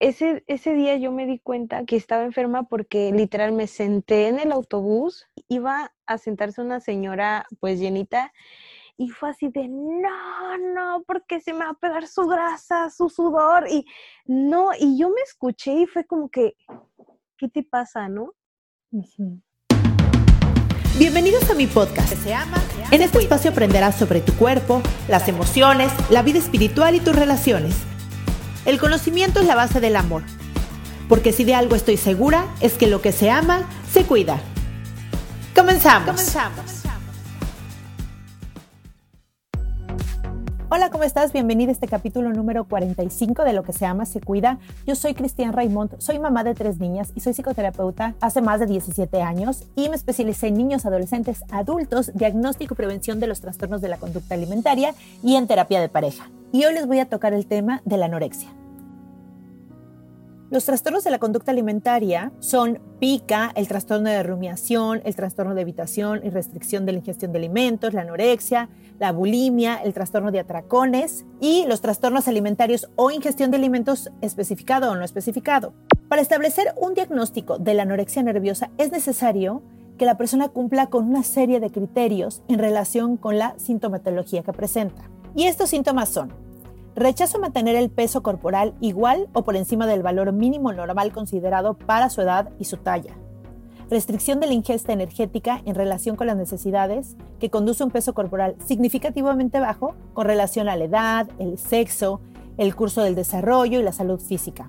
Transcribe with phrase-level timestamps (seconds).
[0.00, 4.38] Ese, ese día yo me di cuenta que estaba enferma porque literal me senté en
[4.38, 8.32] el autobús, iba a sentarse una señora pues llenita
[8.96, 13.08] y fue así de, no, no, porque se me va a pegar su grasa, su
[13.08, 13.86] sudor y
[14.24, 16.54] no, y yo me escuché y fue como que,
[17.36, 18.34] ¿qué te pasa, no?
[20.96, 22.14] Bienvenidos a mi podcast.
[22.14, 22.58] Se ama,
[22.92, 27.97] en este espacio aprenderás sobre tu cuerpo, las emociones, la vida espiritual y tus relaciones.
[28.64, 30.22] El conocimiento es la base del amor.
[31.08, 34.40] Porque si de algo estoy segura, es que lo que se ama, se cuida.
[35.54, 36.10] Comenzamos.
[36.10, 36.77] Comenzamos.
[40.70, 41.32] Hola, ¿cómo estás?
[41.32, 44.58] Bienvenido a este capítulo número 45 de Lo que se ama, se cuida.
[44.86, 48.66] Yo soy Cristian Raymond, soy mamá de tres niñas y soy psicoterapeuta hace más de
[48.66, 53.80] 17 años y me especialicé en niños, adolescentes, adultos, diagnóstico y prevención de los trastornos
[53.80, 56.28] de la conducta alimentaria y en terapia de pareja.
[56.52, 58.50] Y hoy les voy a tocar el tema de la anorexia.
[60.50, 65.60] Los trastornos de la conducta alimentaria son pica, el trastorno de rumiación, el trastorno de
[65.60, 70.40] evitación y restricción de la ingestión de alimentos, la anorexia, la bulimia, el trastorno de
[70.40, 75.74] atracones y los trastornos alimentarios o ingestión de alimentos especificado o no especificado.
[76.08, 79.62] Para establecer un diagnóstico de la anorexia nerviosa es necesario
[79.98, 84.54] que la persona cumpla con una serie de criterios en relación con la sintomatología que
[84.54, 85.10] presenta.
[85.34, 86.47] Y estos síntomas son
[86.98, 92.10] Rechazo mantener el peso corporal igual o por encima del valor mínimo normal considerado para
[92.10, 93.14] su edad y su talla.
[93.88, 98.14] Restricción de la ingesta energética en relación con las necesidades que conduce a un peso
[98.14, 102.20] corporal significativamente bajo con relación a la edad, el sexo,
[102.56, 104.66] el curso del desarrollo y la salud física.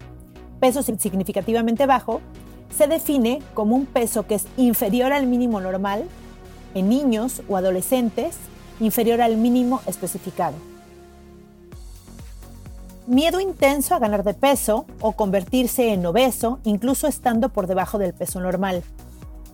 [0.59, 2.21] Peso significativamente bajo
[2.69, 6.03] se define como un peso que es inferior al mínimo normal
[6.75, 8.37] en niños o adolescentes,
[8.79, 10.53] inferior al mínimo especificado
[13.09, 18.13] miedo intenso a ganar de peso o convertirse en obeso, incluso estando por debajo del
[18.13, 18.83] peso normal.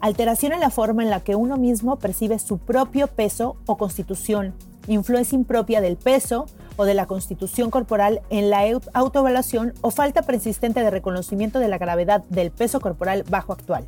[0.01, 4.53] Alteración en la forma en la que uno mismo percibe su propio peso o constitución.
[4.87, 8.59] Influencia impropia del peso o de la constitución corporal en la
[8.93, 13.87] autoevaluación o falta persistente de reconocimiento de la gravedad del peso corporal bajo actual.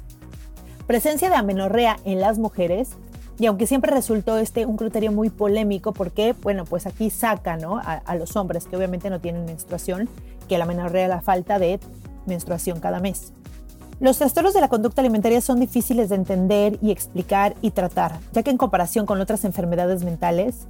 [0.88, 2.92] Presencia de amenorrea en las mujeres
[3.40, 7.80] y aunque siempre resultó este un criterio muy polémico, porque, bueno, pues aquí saca ¿no?
[7.80, 10.10] a, los hombres que obviamente no tienen menstruación,
[10.48, 11.80] que la menorrea la falta de
[12.26, 13.34] menstruación cada mes.
[14.00, 18.44] Los trastornos de la conducta alimentaria son difíciles de entender y explicar y tratar, ya
[18.44, 20.68] que en comparación con otras enfermedades mentales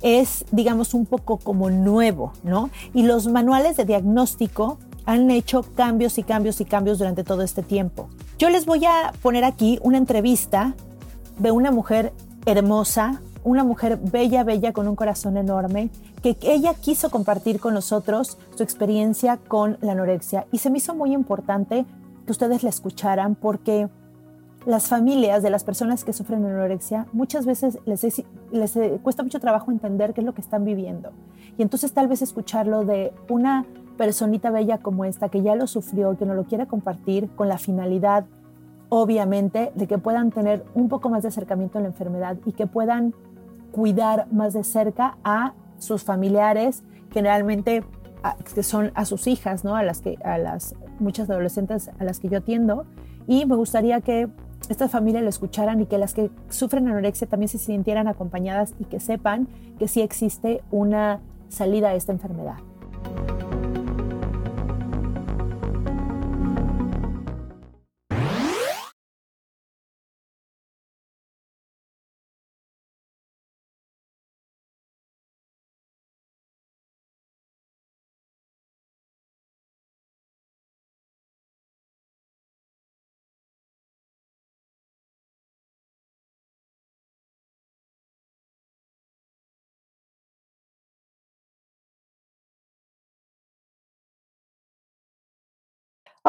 [0.00, 2.70] es, digamos, un poco como nuevo, ¿no?
[2.94, 7.62] Y los manuales de diagnóstico han hecho cambios y cambios y cambios durante todo este
[7.62, 8.08] tiempo.
[8.38, 10.74] Yo les voy a poner aquí una entrevista
[11.38, 12.12] de una mujer
[12.46, 15.90] hermosa, una mujer bella, bella, con un corazón enorme,
[16.22, 20.46] que ella quiso compartir con nosotros su experiencia con la anorexia.
[20.52, 21.86] Y se me hizo muy importante
[22.26, 23.88] que ustedes la escucharan porque
[24.66, 29.70] las familias de las personas que sufren anorexia muchas veces les, les cuesta mucho trabajo
[29.70, 31.10] entender qué es lo que están viviendo.
[31.56, 33.64] Y entonces tal vez escucharlo de una
[33.96, 37.58] personita bella como esta que ya lo sufrió, que no lo quiere compartir con la
[37.58, 38.26] finalidad
[38.88, 42.66] obviamente, de que puedan tener un poco más de acercamiento a la enfermedad y que
[42.66, 43.14] puedan
[43.72, 46.82] cuidar más de cerca a sus familiares,
[47.12, 47.84] generalmente
[48.54, 49.76] que son a sus hijas, ¿no?
[49.76, 52.84] A las que a las muchas adolescentes a las que yo atiendo
[53.28, 54.28] y me gustaría que
[54.68, 58.84] esta familia lo escucharan y que las que sufren anorexia también se sintieran acompañadas y
[58.84, 59.48] que sepan
[59.78, 62.56] que sí existe una salida a esta enfermedad.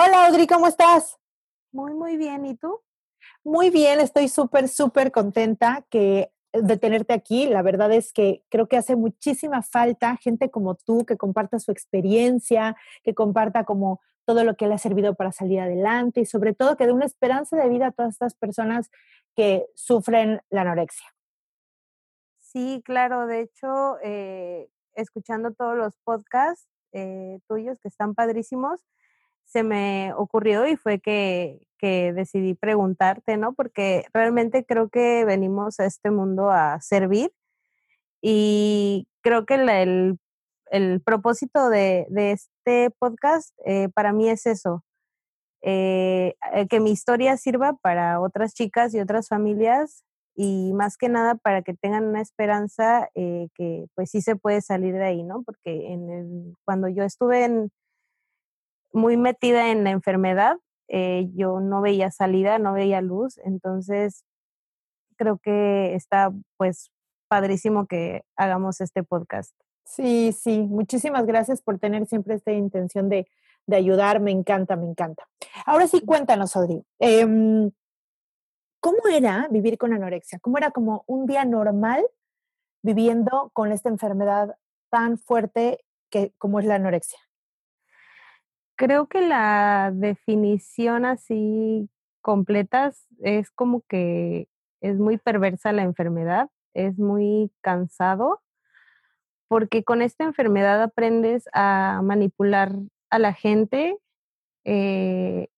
[0.01, 1.19] Hola Audrey, ¿cómo estás?
[1.73, 2.45] Muy, muy bien.
[2.45, 2.79] ¿Y tú?
[3.43, 7.47] Muy bien, estoy súper, súper contenta que de tenerte aquí.
[7.47, 11.73] La verdad es que creo que hace muchísima falta gente como tú que comparta su
[11.73, 16.53] experiencia, que comparta como todo lo que le ha servido para salir adelante y sobre
[16.53, 18.89] todo que dé una esperanza de vida a todas estas personas
[19.35, 21.13] que sufren la anorexia.
[22.39, 23.27] Sí, claro.
[23.27, 28.85] De hecho, eh, escuchando todos los podcasts eh, tuyos que están padrísimos,
[29.49, 33.53] se me ocurrió y fue que, que, decidí preguntarte, ¿no?
[33.53, 37.33] Porque realmente creo que venimos a este mundo a servir
[38.21, 40.19] y creo que el,
[40.71, 44.83] el, propósito de, de, este podcast eh, para mí es eso,
[45.63, 50.03] eh, eh, que mi historia sirva para otras chicas y otras familias
[50.35, 54.93] y más que nada para que tengan una esperanza que pues sí se puede salir
[54.93, 55.43] de ahí, ¿no?
[55.43, 57.71] Porque en el, cuando yo estuve en,
[58.91, 60.57] muy metida en la enfermedad,
[60.87, 64.25] eh, yo no veía salida, no veía luz, entonces
[65.17, 66.91] creo que está pues
[67.27, 69.53] padrísimo que hagamos este podcast.
[69.83, 73.27] Sí, sí, muchísimas gracias por tener siempre esta intención de,
[73.67, 75.27] de ayudar, me encanta, me encanta.
[75.65, 77.71] Ahora sí, cuéntanos, Audrey, eh,
[78.79, 80.39] ¿cómo era vivir con anorexia?
[80.39, 82.05] ¿Cómo era como un día normal
[82.81, 84.55] viviendo con esta enfermedad
[84.89, 87.19] tan fuerte que como es la anorexia?
[88.79, 91.89] Creo que la definición así
[92.21, 94.47] completa es como que
[94.79, 98.41] es muy perversa la enfermedad, es muy cansado,
[99.49, 102.71] porque con esta enfermedad aprendes a manipular
[103.09, 103.97] a la gente,
[104.63, 105.49] eh,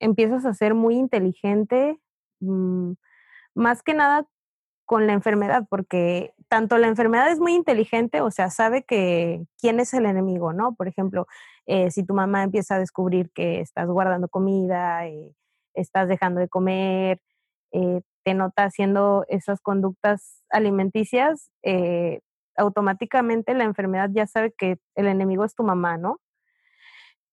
[0.00, 2.00] empiezas a ser muy inteligente,
[2.40, 2.92] mmm,
[3.54, 4.26] más que nada
[4.86, 9.80] con la enfermedad, porque tanto la enfermedad es muy inteligente, o sea, sabe que quién
[9.80, 10.76] es el enemigo, ¿no?
[10.76, 11.26] Por ejemplo,
[11.66, 15.34] eh, si tu mamá empieza a descubrir que estás guardando comida, eh,
[15.74, 17.20] estás dejando de comer,
[17.72, 21.50] eh, te nota haciendo esas conductas alimenticias,
[22.56, 26.20] automáticamente la enfermedad ya sabe que el enemigo es tu mamá, ¿no?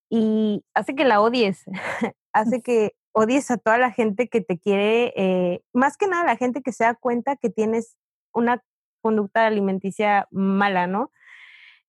[0.09, 1.63] Y hace que la odies,
[2.33, 6.63] hace que odies a toda la gente que te quiere, más que nada la gente
[6.63, 7.97] que se da cuenta que tienes
[8.33, 8.63] una
[9.01, 11.11] conducta alimenticia mala, ¿no?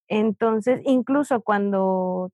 [0.08, 2.30] Entonces, incluso cuando,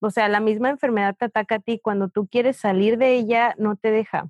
[0.00, 3.54] o sea, la misma enfermedad te ataca a ti, cuando tú quieres salir de ella,
[3.58, 4.28] no te deja.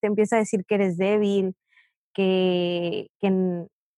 [0.00, 1.54] Te empieza a decir que eres débil,
[2.14, 3.30] que, que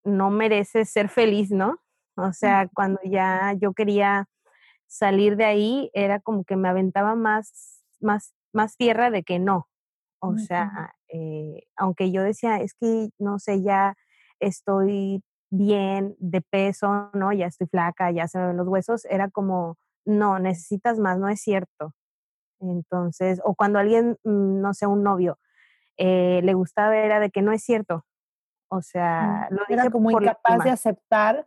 [0.04, 1.78] no mereces ser feliz, ¿no?
[2.16, 4.28] O sea, cuando ya yo quería
[4.86, 9.68] salir de ahí, era como que me aventaba más, más más tierra de que no.
[10.20, 13.94] O sea, eh, aunque yo decía, es que, no sé, ya
[14.46, 17.32] estoy bien de peso, ¿no?
[17.32, 21.28] Ya estoy flaca, ya se me ven los huesos, era como, no, necesitas más, no
[21.28, 21.94] es cierto.
[22.60, 25.38] Entonces, o cuando alguien, mm, no sé, un novio,
[25.96, 28.04] eh, le gustaba era de que no es cierto.
[28.68, 31.46] O sea, lo era como incapaz de aceptar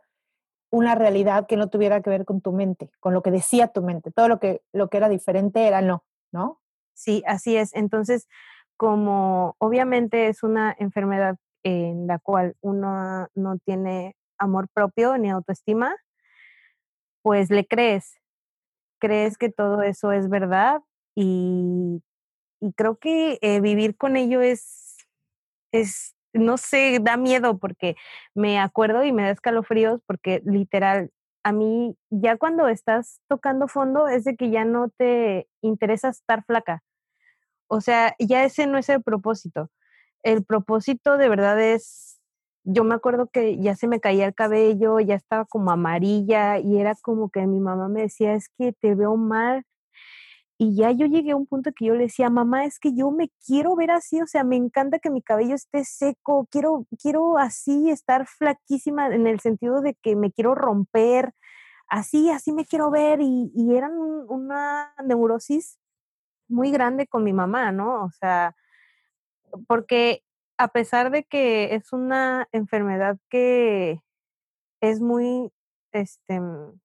[0.70, 3.82] una realidad que no tuviera que ver con tu mente, con lo que decía tu
[3.82, 4.10] mente.
[4.10, 6.60] Todo lo que, lo que era diferente era no, ¿no?
[6.94, 7.74] Sí, así es.
[7.74, 8.28] Entonces,
[8.76, 15.96] como obviamente es una enfermedad en la cual uno no tiene amor propio ni autoestima,
[17.22, 18.14] pues le crees,
[19.00, 20.80] crees que todo eso es verdad
[21.14, 22.02] y,
[22.60, 24.96] y creo que eh, vivir con ello es,
[25.72, 27.96] es, no sé, da miedo porque
[28.34, 31.10] me acuerdo y me da escalofríos porque literal,
[31.44, 36.44] a mí ya cuando estás tocando fondo es de que ya no te interesa estar
[36.44, 36.82] flaca.
[37.68, 39.70] O sea, ya ese no es el propósito.
[40.22, 42.20] El propósito de verdad es,
[42.64, 46.78] yo me acuerdo que ya se me caía el cabello, ya estaba como amarilla y
[46.78, 49.64] era como que mi mamá me decía, es que te veo mal.
[50.60, 53.12] Y ya yo llegué a un punto que yo le decía, mamá, es que yo
[53.12, 57.38] me quiero ver así, o sea, me encanta que mi cabello esté seco, quiero, quiero
[57.38, 61.32] así estar flaquísima en el sentido de que me quiero romper,
[61.88, 63.20] así, así me quiero ver.
[63.22, 63.92] Y, y eran
[64.28, 65.78] una neurosis
[66.48, 68.04] muy grande con mi mamá, ¿no?
[68.04, 68.54] O sea,
[69.66, 70.22] porque
[70.58, 74.00] a pesar de que es una enfermedad que
[74.80, 75.52] es muy,
[75.92, 76.40] este,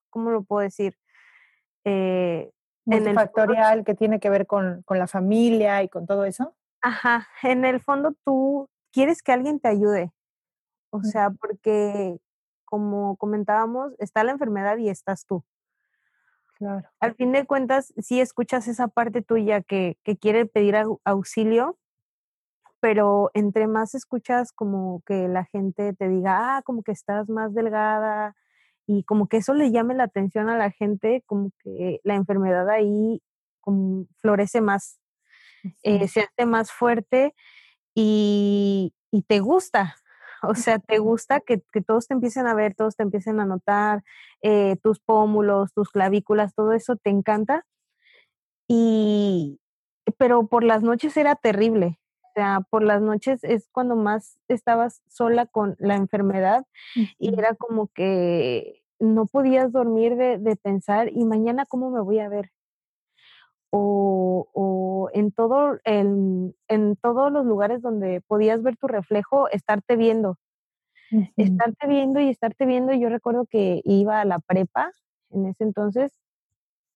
[0.09, 0.97] ¿cómo lo puedo decir?
[1.85, 2.51] Eh,
[2.85, 6.55] Multifactorial, el que tiene que ver con, con la familia y con todo eso.
[6.81, 10.11] Ajá, en el fondo tú quieres que alguien te ayude.
[10.89, 12.19] O sea, porque
[12.65, 15.43] como comentábamos, está la enfermedad y estás tú.
[16.99, 21.77] Al fin de cuentas, sí escuchas esa parte tuya que, que quiere pedir auxilio,
[22.83, 27.53] pero entre más escuchas como que la gente te diga, ah, como que estás más
[27.53, 28.35] delgada
[28.85, 32.69] y como que eso le llame la atención a la gente, como que la enfermedad
[32.69, 33.21] ahí
[34.19, 34.99] florece más,
[35.83, 37.33] eh, se hace más fuerte
[37.95, 38.93] y,
[39.29, 39.95] te gusta.
[40.45, 44.03] O sea, te gusta que, todos te empiecen a ver, todos te empiecen a notar,
[44.41, 47.65] eh, tus pómulos, tus clavículas, todo eso te encanta.
[48.67, 49.61] Y,
[50.17, 51.97] pero por las noches era terrible.
[52.35, 56.65] O sea, por las noches es cuando más estabas sola con la enfermedad
[57.19, 62.29] y era como que no podías dormir de, pensar, ¿y mañana cómo me voy a
[62.29, 62.49] ver?
[63.69, 70.39] O, en, todo, en, en, todos los lugares donde podías ver tu reflejo, estarte viendo.
[71.37, 72.93] Estarte viendo y estarte viendo.
[72.93, 74.91] Y yo recuerdo que iba a la prepa
[75.29, 76.19] en ese entonces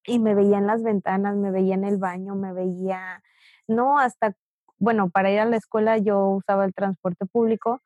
[0.03, 3.21] y me veía en las ventanas, me veía en el baño, me veía,
[3.67, 4.35] no hasta,
[4.79, 7.81] bueno, para ir a la escuela yo usaba el transporte público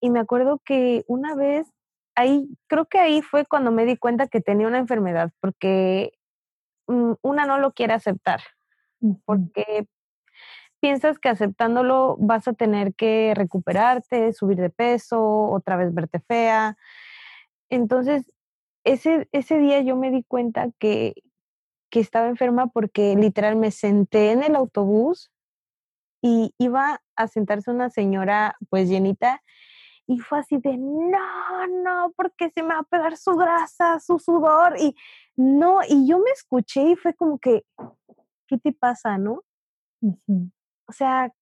[0.00, 1.66] y me acuerdo que una vez
[2.14, 6.12] ahí, creo que ahí fue cuando me di cuenta que tenía una enfermedad, porque
[6.88, 8.40] mm, una no lo quiere aceptar,
[9.24, 9.86] porque
[10.80, 16.76] piensas que aceptándolo vas a tener que recuperarte, subir de peso, otra vez verte fea.
[17.70, 18.32] Entonces,
[18.84, 21.14] ese, ese día yo me di cuenta que,
[21.90, 25.30] que estaba enferma porque literal me senté en el autobús
[26.22, 29.42] y iba a sentarse una señora pues llenita
[30.06, 34.18] y fue así de, no, no, porque se me va a pegar su grasa, su
[34.18, 34.74] sudor.
[34.78, 34.94] Y
[35.36, 37.64] no, y yo me escuché y fue como que,
[38.48, 39.42] ¿qué te pasa, no?
[40.02, 41.32] O sea,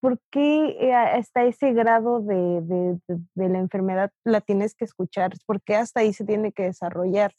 [0.00, 5.32] ¿por qué eh, hasta ese grado de, de, la enfermedad la tienes que escuchar?
[5.44, 7.34] ¿Por qué hasta ahí se tiene que desarrollar?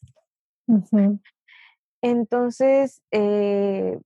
[2.02, 4.00] Entonces, eh,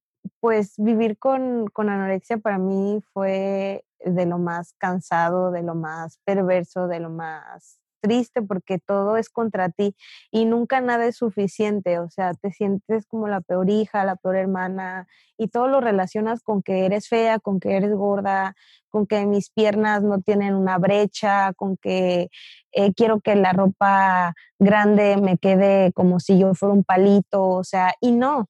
[0.44, 6.20] pues vivir con, con, anorexia para mí fue de lo más cansado, de lo más
[6.26, 9.96] perverso, de lo más triste, porque todo es contra ti
[10.32, 14.36] y nunca nada es suficiente, o sea, te sientes como la peor hija, la peor
[14.36, 15.08] hermana
[15.38, 18.54] y todo lo relacionas con que eres fea, con que eres gorda,
[18.90, 22.28] con que mis piernas no tienen una brecha, con que
[22.74, 27.64] eh, quiero que la ropa grande me quede como si yo fuera un palito, o
[27.64, 28.50] sea, y no,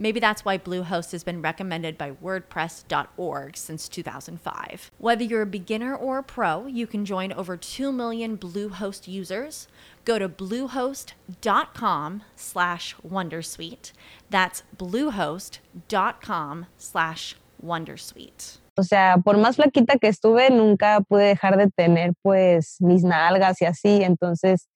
[0.00, 4.90] Maybe that's why Bluehost has been recommended by WordPress.org since 2005.
[4.96, 9.68] Whether you're a beginner or a pro, you can join over 2 million Bluehost users.
[10.06, 13.92] Go to bluehost.com slash Wondersuite.
[14.30, 18.58] That's bluehost.com slash Wondersuite.
[18.78, 23.60] O sea, por más flaquita que estuve, nunca pude dejar de tener pues mis nalgas
[23.60, 24.02] y así.
[24.02, 24.66] Entonces,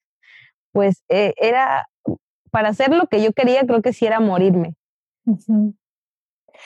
[0.71, 1.87] pues eh, era,
[2.51, 4.75] para hacer lo que yo quería, creo que sí era morirme.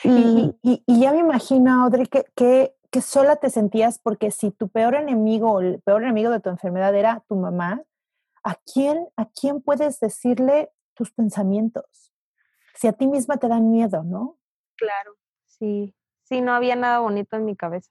[0.04, 4.68] Y, y, ya me imagino, Audrey, que, que, que, sola te sentías porque si tu
[4.68, 7.82] peor enemigo, el peor enemigo de tu enfermedad era tu mamá,
[8.42, 12.12] ¿a quién, ¿a quién puedes decirle tus pensamientos?
[12.74, 14.38] Si a ti misma te dan miedo, ¿no?
[14.76, 15.94] Claro, sí.
[16.24, 17.90] Sí, no había nada bonito en mi cabeza.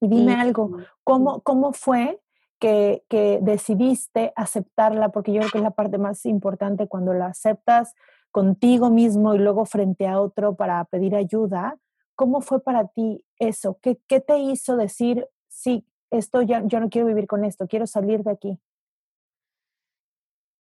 [0.00, 2.20] Y dime algo, ¿cómo, ¿cómo fue
[2.58, 7.26] que, que, decidiste aceptarla, porque yo creo que es la parte más importante cuando la
[7.26, 7.94] aceptas
[8.30, 11.78] contigo mismo y luego frente a otro para pedir ayuda.
[12.14, 13.78] ¿Cómo fue para ti eso?
[13.82, 18.22] ¿Qué, qué te hizo decir, sí, esto yo no quiero vivir con esto, quiero salir
[18.22, 18.58] de aquí?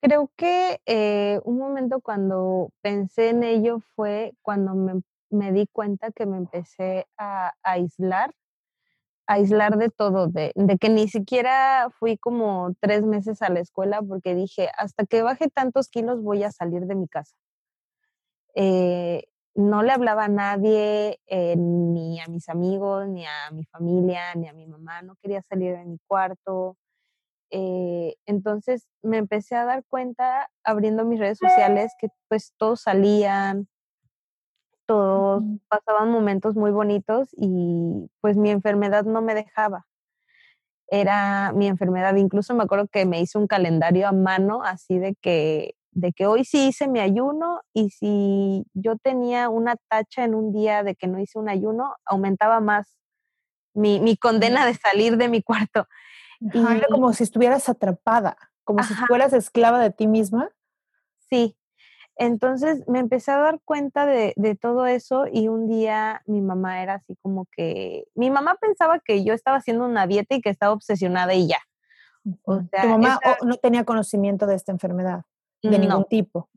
[0.01, 6.11] Creo que eh, un momento cuando pensé en ello fue cuando me, me di cuenta
[6.11, 8.33] que me empecé a, a aislar
[9.27, 14.35] aislar de todo, de, que ni siquiera fui como tres meses a la escuela porque
[14.35, 17.35] dije, hasta que baje tantos kilos voy a salir de mi casa.
[18.55, 24.35] Eh, no le hablaba a nadie, eh, ni a mis amigos, ni a mi familia,
[24.35, 26.77] ni a mi mamá, no quería salir de mi cuarto.
[27.51, 33.69] Eh, entonces me empecé a dar cuenta abriendo mis redes sociales que pues todos salían,
[34.87, 39.87] todos pasaban momentos muy bonitos y pues mi enfermedad no me dejaba.
[40.89, 42.15] era mi enfermedad.
[42.17, 46.27] Incluso me acuerdo que me hice un calendario a mano, así de que, de que
[46.27, 50.95] hoy sí hice mi ayuno y si yo tenía una tacha en un día de
[50.95, 52.97] que no hice un ayuno, aumentaba más
[53.75, 55.87] mi, mi condena de salir de mi cuarto.
[56.41, 60.51] y era como si estuvieras atrapada, como si fueras esclava de ti misma.
[61.29, 61.57] Sí,
[62.17, 66.95] entonces me empecé a dar cuenta de, todo eso y un día mi mamá era
[66.95, 70.73] así como que, mi mamá pensaba que yo estaba haciendo una dieta y que estaba
[70.73, 71.59] obsesionada y ya.
[72.45, 75.25] O sea, ¿Tu mamá no tenía conocimiento de esta enfermedad?
[75.63, 76.49] De ningún tipo.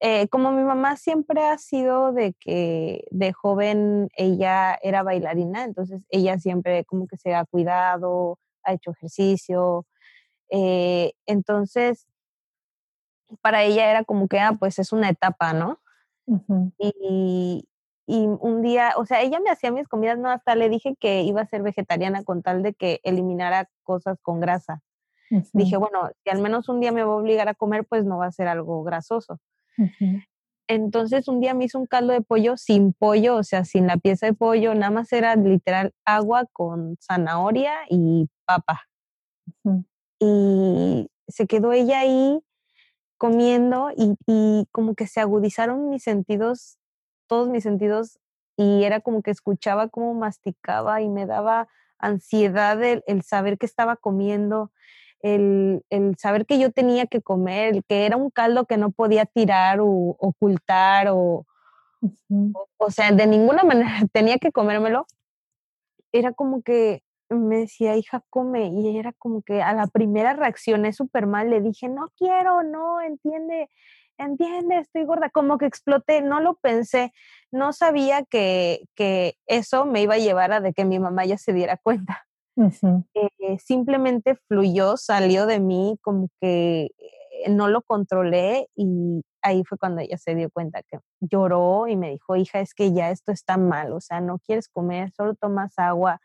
[0.00, 6.02] Eh, como mi mamá siempre ha sido de que de joven ella era bailarina, entonces
[6.10, 9.86] ella siempre como que se ha cuidado, ha hecho ejercicio.
[10.50, 12.06] Eh, entonces
[13.40, 15.80] para ella era como que, ah, pues es una etapa, ¿no?
[16.78, 17.68] y,
[18.06, 21.22] y, un día, o sea, ella me hacía mis comidas, no, hasta le dije que
[21.22, 24.82] iba a ser vegetariana con tal de que eliminara cosas con grasa.
[25.52, 28.18] Dije, bueno, si al menos un día me va a obligar a comer, pues no
[28.18, 29.40] va a ser algo grasoso.
[30.66, 33.96] Entonces un día me hizo un caldo de pollo sin pollo, o sea, sin la
[33.96, 38.82] pieza de pollo, nada más era literal agua con zanahoria y papa.
[40.20, 42.40] Y se quedó ella ahí
[43.18, 46.78] comiendo y, como que se agudizaron mis sentidos,
[47.26, 48.18] todos mis sentidos,
[48.56, 53.96] y era como que escuchaba cómo masticaba y me daba ansiedad el, saber que estaba
[53.96, 54.72] comiendo,
[55.24, 55.82] el,
[56.18, 59.80] saber que yo tenía que comer, el que era un caldo que no podía tirar
[59.80, 59.86] o
[60.18, 61.46] ocultar o,
[62.76, 65.06] o, sea, de ninguna manera tenía que comérmelo.
[66.12, 68.66] Era como que me decía, hija, come.
[68.66, 71.48] Y era como que a la primera reaccioné súper mal.
[71.48, 73.70] Le dije, no quiero, no, entiende,
[74.18, 75.30] entiende, estoy gorda.
[75.30, 77.12] Como que exploté, no lo pensé.
[77.50, 81.38] No sabía que, que eso me iba a llevar a de que mi mamá ya
[81.38, 82.26] se diera cuenta.
[82.56, 89.76] Eh, simplemente fluyó, salió de mí, como que eh, no lo controlé y ahí fue
[89.76, 93.32] cuando ella se dio cuenta que lloró y me dijo, hija, es que ya esto
[93.32, 96.20] está mal, o sea, no quieres comer, solo tomas agua,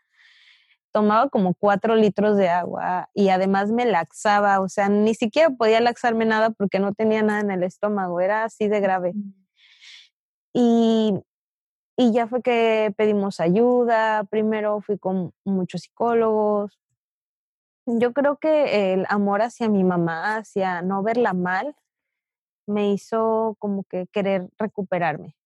[0.92, 5.80] tomaba como cuatro litros de agua y además me laxaba, o sea, ni siquiera podía
[5.80, 9.12] laxarme nada porque no tenía nada en el estómago, era así de grave.
[10.52, 11.14] Y,
[12.00, 16.80] y ya fue que pedimos ayuda, primero fui con muchos psicólogos.
[17.84, 21.76] Yo creo que el amor hacia mi mamá, hacia no verla mal,
[22.66, 25.36] me hizo como que querer recuperarme.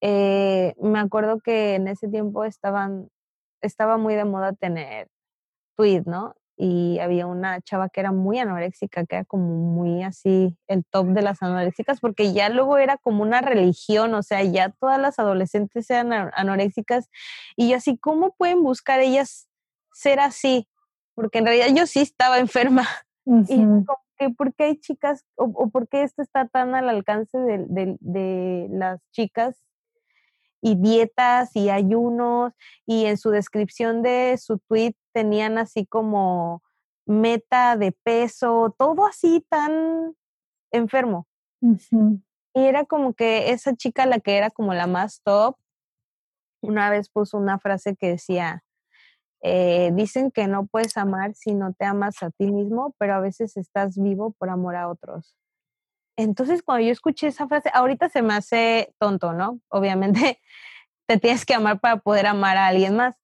[0.00, 3.10] Eh, me acuerdo que en ese tiempo estaban
[3.60, 5.08] estaba muy de moda tener
[5.76, 6.34] tweet, ¿no?
[6.56, 11.08] Y había una chava que era muy anoréxica, que era como muy así el top
[11.08, 15.18] de las anoréxicas, porque ya luego era como una religión, o sea, ya todas las
[15.18, 17.10] adolescentes eran anoréxicas.
[17.56, 19.48] Y yo así, ¿cómo pueden buscar ellas
[19.92, 20.68] ser así?
[21.14, 22.86] Porque en realidad yo sí estaba enferma.
[23.26, 27.38] Y como que, ¿por qué hay chicas, o, por qué esto está tan al alcance
[27.38, 29.64] de, de las chicas
[30.64, 32.54] y dietas y ayunos
[32.86, 36.62] y en su descripción de su tweet tenían así como
[37.06, 40.16] meta de peso, todo así tan
[40.72, 41.26] enfermo.
[41.60, 45.56] Y era como que esa chica, la que era como la más top,
[46.62, 48.64] una vez puso una frase que decía,
[49.42, 53.20] eh, dicen que no puedes amar si no te amas a ti mismo, pero a
[53.20, 55.36] veces estás vivo por amor a otros.
[56.16, 59.60] Entonces, cuando yo escuché esa frase, ahorita se me hace tonto, ¿no?
[59.68, 60.40] Obviamente,
[61.06, 63.16] te tienes que amar para poder amar a alguien más.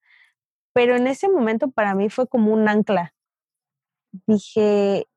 [0.72, 3.14] Pero en ese momento para mí fue como un ancla.
[4.26, 5.08] Dije,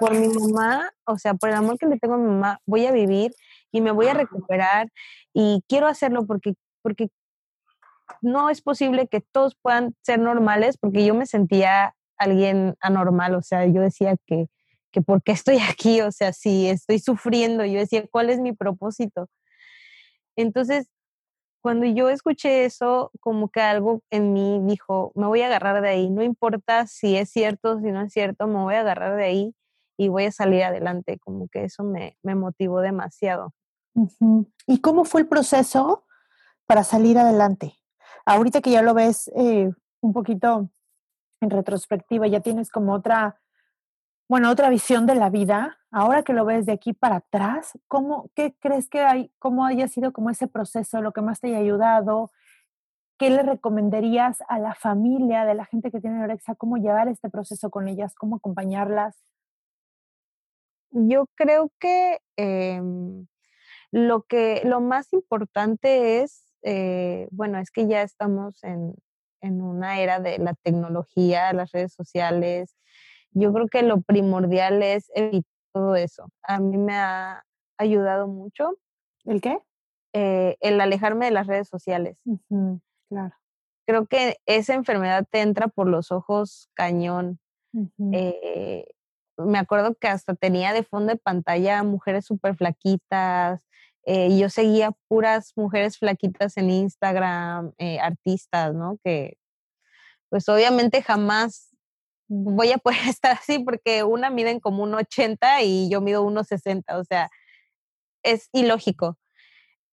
[0.00, 2.86] por mi mamá, o sea, por el amor que le tengo a mi mamá, voy
[2.86, 3.32] a vivir
[3.72, 4.88] y me voy a recuperar
[5.32, 7.08] y quiero hacerlo porque, porque
[8.22, 13.42] no es posible que todos puedan ser normales porque yo me sentía alguien anormal, o
[13.42, 14.48] sea, yo decía que,
[14.92, 18.52] que por qué estoy aquí, o sea, si estoy sufriendo, yo decía, ¿cuál es mi
[18.52, 19.28] propósito?
[20.36, 20.88] Entonces,
[21.62, 25.88] cuando yo escuché eso, como que algo en mí dijo, me voy a agarrar de
[25.88, 29.24] ahí, no importa si es cierto, si no es cierto, me voy a agarrar de
[29.24, 29.54] ahí
[29.98, 33.52] y voy a salir adelante, como que eso me, me motivó demasiado.
[34.66, 36.04] ¿Y cómo fue el proceso
[36.66, 37.74] para salir adelante?
[38.26, 39.70] Ahorita que ya lo ves eh,
[40.00, 40.70] un poquito
[41.40, 43.40] en retrospectiva, ya tienes como otra
[44.28, 48.30] bueno, otra visión de la vida, ahora que lo ves de aquí para atrás, ¿cómo,
[48.34, 51.58] ¿qué crees que hay, cómo haya sido como ese proceso, lo que más te haya
[51.58, 52.32] ayudado?
[53.18, 56.56] ¿Qué le recomendarías a la familia de la gente que tiene anorexia?
[56.56, 58.14] ¿Cómo llevar este proceso con ellas?
[58.14, 59.16] ¿Cómo acompañarlas?
[60.90, 63.26] Yo creo que em,
[63.92, 68.94] lo que lo más importante es, eh, bueno, es que ya estamos en,
[69.40, 72.76] en una era de la tecnología, las redes sociales.
[73.38, 76.30] Yo creo que lo primordial es evitar todo eso.
[76.42, 77.44] A mí me ha
[77.76, 78.78] ayudado mucho.
[79.26, 79.58] ¿El qué?
[80.14, 82.16] Eh, el alejarme de las redes sociales.
[83.10, 83.34] claro.
[83.86, 87.38] Creo que esa enfermedad te entra por los ojos cañón.
[88.10, 88.86] Eh,
[89.36, 93.60] me acuerdo que hasta tenía de fondo de pantalla mujeres súper flaquitas.
[94.06, 98.98] Eh, yo seguía puras mujeres flaquitas en Instagram, artistas, ¿no?
[99.04, 99.36] Que
[100.30, 101.75] pues obviamente jamás
[102.28, 106.98] voy a poder estar así porque una miden como un 80 y yo mido 1,60.
[106.98, 107.30] O sea,
[108.22, 109.18] es ilógico.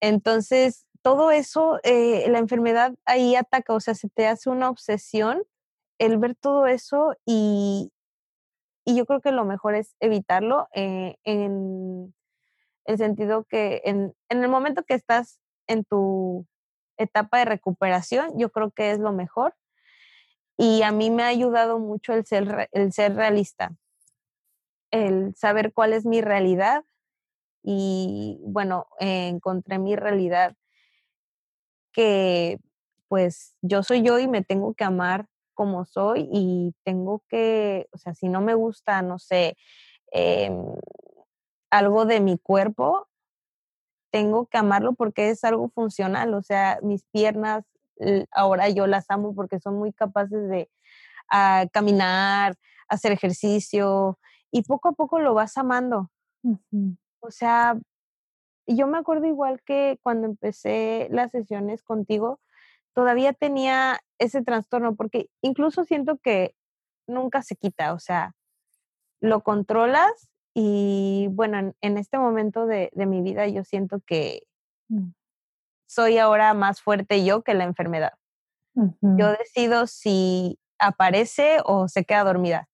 [0.01, 5.43] Entonces, todo eso, eh, la enfermedad ahí ataca, o sea, se te hace una obsesión
[5.99, 7.91] el ver todo eso y,
[8.85, 12.13] y yo creo que lo mejor es evitarlo eh, en
[12.85, 16.45] el sentido que en, en el momento que estás en tu
[16.97, 19.55] etapa de recuperación, yo creo que es lo mejor.
[20.57, 23.71] Y a mí me ha ayudado mucho el ser, el ser realista,
[24.91, 26.83] el saber cuál es mi realidad
[27.63, 30.55] y bueno, encontré mi realidad
[31.93, 32.59] que
[33.07, 37.97] pues yo soy yo y me tengo que amar como soy y tengo que, o
[37.97, 39.55] sea, si no me gusta, no sé,
[40.11, 40.65] em,
[41.71, 43.07] algo de mi cuerpo,
[44.11, 47.65] tengo que amarlo porque es algo funcional, o sea, mis piernas
[48.31, 50.69] ahora yo las amo porque son muy capaces de
[51.31, 52.55] ah, caminar,
[52.87, 54.19] hacer ejercicio
[54.51, 56.11] y poco a poco lo vas amando.
[57.21, 57.77] O sea,
[58.67, 62.39] yo me acuerdo igual que cuando empecé las sesiones contigo,
[62.93, 66.55] todavía tenía ese trastorno, porque incluso siento que
[67.07, 68.35] nunca se quita, o sea,
[69.19, 74.43] lo controlas y bueno, en, este momento de, mi vida yo siento que
[74.89, 75.09] mm.
[75.93, 78.13] Soy ahora más fuerte yo que la enfermedad.
[79.01, 82.67] Yo decido si aparece o se queda dormida.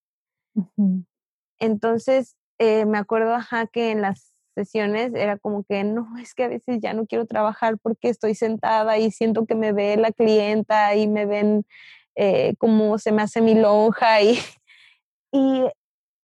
[1.59, 6.43] Entonces, eh, me acuerdo, ajá, que en las sesiones era como que no, es que
[6.43, 10.11] a veces ya no quiero trabajar porque estoy sentada y siento que me ve la
[10.11, 11.65] clienta y me ven
[12.15, 14.39] eh, como se me hace mi lonja y,
[15.31, 15.65] y,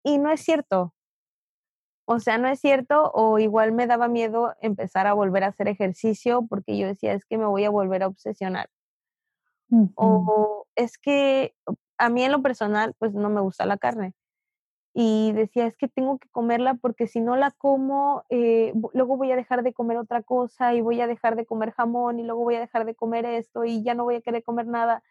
[0.04, 0.94] y no es cierto.
[2.04, 5.68] O sea, no es cierto o igual me daba miedo empezar a volver a hacer
[5.68, 8.68] ejercicio porque yo decía, es que me voy a volver a obsesionar.
[9.94, 11.54] O es que
[11.96, 14.14] a mí en lo personal, pues no me gusta la carne
[14.94, 19.32] y decía, es que tengo que comerla porque si no la como, eh, luego voy
[19.32, 22.42] a dejar de comer otra cosa y voy a dejar de comer jamón y luego
[22.44, 25.02] voy a dejar de comer esto y ya no voy a querer comer nada.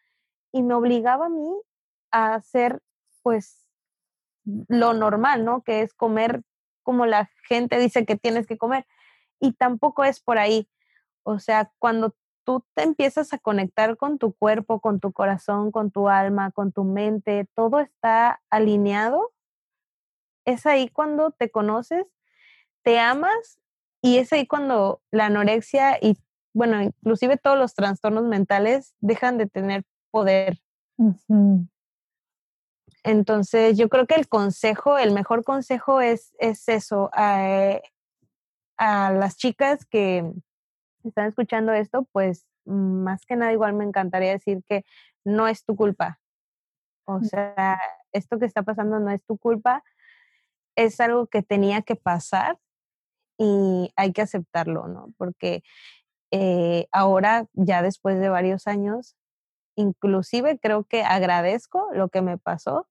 [0.51, 1.51] Y me obligaba a mí
[2.11, 2.81] a hacer
[3.23, 3.69] pues
[4.67, 5.63] lo normal, ¿no?
[5.63, 6.43] Que es comer
[6.83, 8.85] como la gente dice que tienes que comer.
[9.39, 10.67] Y tampoco es por ahí.
[11.23, 15.91] O sea, cuando tú te empiezas a conectar con tu cuerpo, con tu corazón, con
[15.91, 19.31] tu alma, con tu mente, todo está alineado
[20.45, 22.05] es ahí cuando te conoces,
[22.83, 23.59] te amas
[24.01, 26.17] y es ahí cuando la anorexia y,
[26.53, 30.59] bueno, inclusive todos los trastornos mentales dejan de tener poder.
[33.03, 37.79] Entonces, yo creo que el consejo, el mejor consejo es, es eso, a,
[38.77, 40.31] a las chicas que
[41.03, 44.83] están escuchando esto, pues más que nada igual me encantaría decir que
[45.23, 46.19] no es tu culpa.
[47.05, 47.23] O mm.
[47.23, 47.79] sea,
[48.11, 49.83] esto que está pasando no es tu culpa
[50.75, 52.57] es algo que tenía que pasar
[53.37, 55.13] y hay que aceptarlo, ¿no?
[55.17, 55.63] Porque
[56.31, 59.15] eh, ahora, ya después de varios años,
[59.75, 62.87] inclusive creo que agradezco lo que me pasó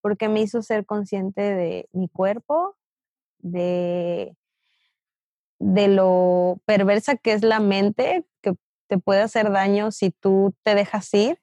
[0.00, 2.76] porque me hizo ser consciente de mi cuerpo,
[3.38, 4.36] de,
[5.58, 8.54] de lo perversa que es la mente, que
[8.88, 11.40] te puede hacer daño si tú te dejas ir.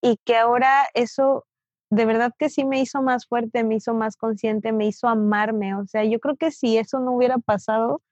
[0.00, 1.44] Y que ahora eso
[1.90, 5.74] de verdad que sí me hizo más fuerte, me hizo más consciente, me hizo amarme.
[5.74, 8.02] O sea, yo creo que si eso no hubiera pasado,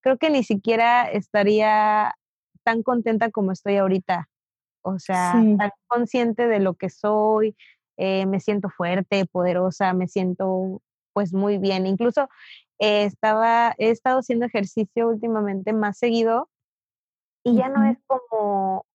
[0.00, 2.14] creo que ni siquiera estaría
[2.62, 4.28] tan contenta como estoy ahorita.
[4.82, 7.56] O sea, tan consciente de lo que soy,
[7.96, 11.86] eh, me siento fuerte, poderosa, me siento pues muy bien.
[11.86, 12.28] Incluso
[12.78, 16.48] eh, estaba, he estado haciendo ejercicio últimamente más seguido
[17.44, 18.86] y ya no es como,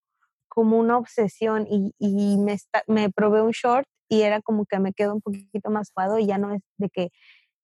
[0.50, 2.58] como una obsesión y, y me,
[2.88, 6.26] me probé un short y era como que me quedo un poquito más suado y
[6.26, 7.12] ya no es de que,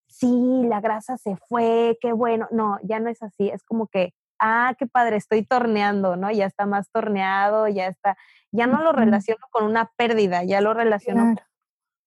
[0.07, 4.13] sí, la grasa se fue, qué bueno, no, ya no es así, es como que,
[4.39, 6.31] ah, qué padre, estoy torneando, ¿no?
[6.31, 8.17] Ya está más torneado, ya está,
[8.51, 11.35] ya no lo relaciono con una pérdida, ya lo relaciono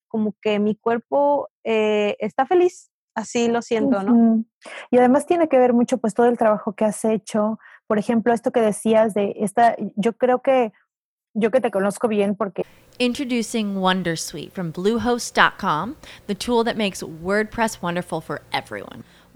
[0.09, 4.45] como que mi cuerpo eh, está feliz, así lo siento, ¿no?
[4.91, 8.33] Y además tiene que ver mucho pues todo el trabajo que has hecho, por ejemplo,
[8.33, 10.73] esto que decías de esta, yo creo que
[11.35, 12.65] yo que te conozco bien porque
[12.99, 15.95] Introducing Wondersuite from Bluehost.com,
[16.27, 19.05] the tool that makes WordPress wonderful for everyone.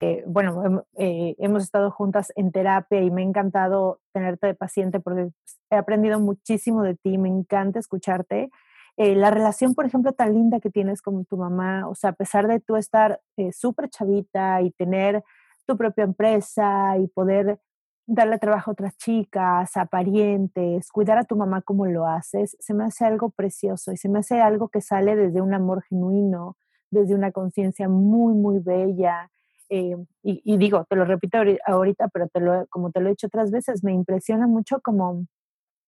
[0.00, 5.00] Eh, bueno, eh, hemos estado juntas en terapia y me ha encantado tenerte de paciente
[5.00, 5.30] porque
[5.70, 8.50] he aprendido muchísimo de ti, me encanta escucharte.
[8.96, 12.12] Eh, la relación, por ejemplo, tan linda que tienes con tu mamá, o sea, a
[12.14, 13.20] pesar de tú estar
[13.52, 15.24] súper chavita y tener
[15.66, 17.60] tu propia empresa y poder
[18.06, 22.74] darle trabajo a otras chicas, a parientes, cuidar a tu mamá como lo haces, se
[22.74, 26.56] me hace algo precioso y se me hace algo que sale desde un amor genuino,
[26.90, 29.30] desde una conciencia muy, muy bella
[29.70, 33.26] eh, y, digo, te lo repito ahorita, pero te lo, como te lo he dicho
[33.26, 35.26] otras veces, me impresiona mucho como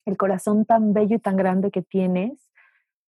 [0.06, 2.50] el corazón tan bello y tan grande que tienes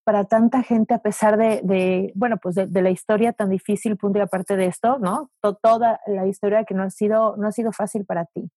[0.05, 4.23] para tanta gente a pesar de, bueno, pues de, la historia tan difícil, punto y
[4.23, 5.31] aparte de esto, ¿no?
[5.63, 8.51] toda la historia que no ha sido, no ha sido fácil para ti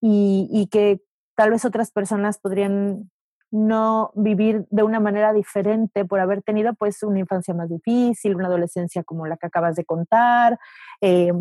[0.00, 1.00] y, y que
[1.36, 3.10] tal vez otras personas podrían
[3.50, 8.46] no vivir de una manera diferente por haber tenido pues una infancia más difícil, una
[8.46, 10.58] adolescencia como la que acabas de contar,
[11.00, 11.32] eh,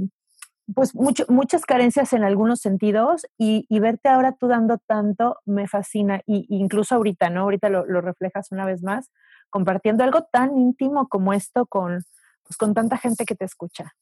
[0.73, 6.45] pues muchas carencias en algunos sentidos y, verte ahora tú dando tanto me fascina y,
[6.49, 7.41] incluso ahorita, ¿no?
[7.41, 9.11] Ahorita lo, reflejas una vez más,
[9.49, 12.03] compartiendo algo tan íntimo como esto con,
[12.43, 13.93] pues, con tanta gente que te escucha.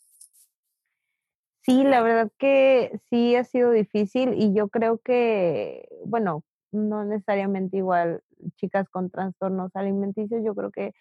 [1.62, 7.77] Sí, la verdad que sí ha sido difícil y yo creo que, bueno, no necesariamente
[7.77, 8.21] igual
[8.56, 10.93] chicas con trastornos alimenticios, yo creo que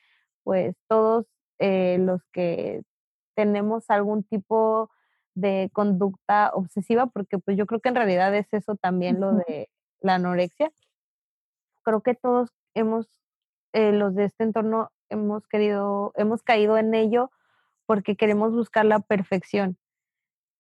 [0.43, 1.27] pues todos
[1.59, 2.83] eh, los que
[3.35, 4.91] tenemos algún tipo
[5.37, 9.69] de conducta obsesiva, porque pues yo creo que en realidad es eso también lo de
[10.01, 10.73] la anorexia.
[11.85, 13.07] Creo que todos hemos,
[13.73, 17.31] eh, los de este entorno, hemos querido, hemos caído en ello
[17.87, 19.79] porque queremos buscar la perfección.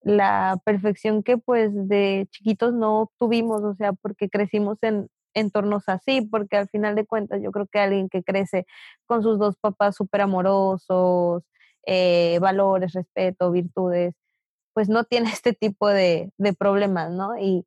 [0.02, 6.22] La perfección que pues de chiquitos no tuvimos, o sea, porque crecimos en entornos así,
[6.22, 8.66] porque al final de cuentas yo creo que alguien que crece
[9.06, 11.44] con sus dos papás súper amorosos,
[11.86, 14.14] eh, valores, respeto, virtudes,
[14.76, 17.38] pues no tiene este tipo de, problemas, ¿no?
[17.38, 17.66] Y,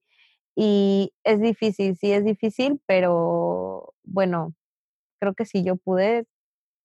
[1.23, 4.53] es difícil, sí es difícil, pero bueno,
[5.19, 6.27] creo que si yo pude,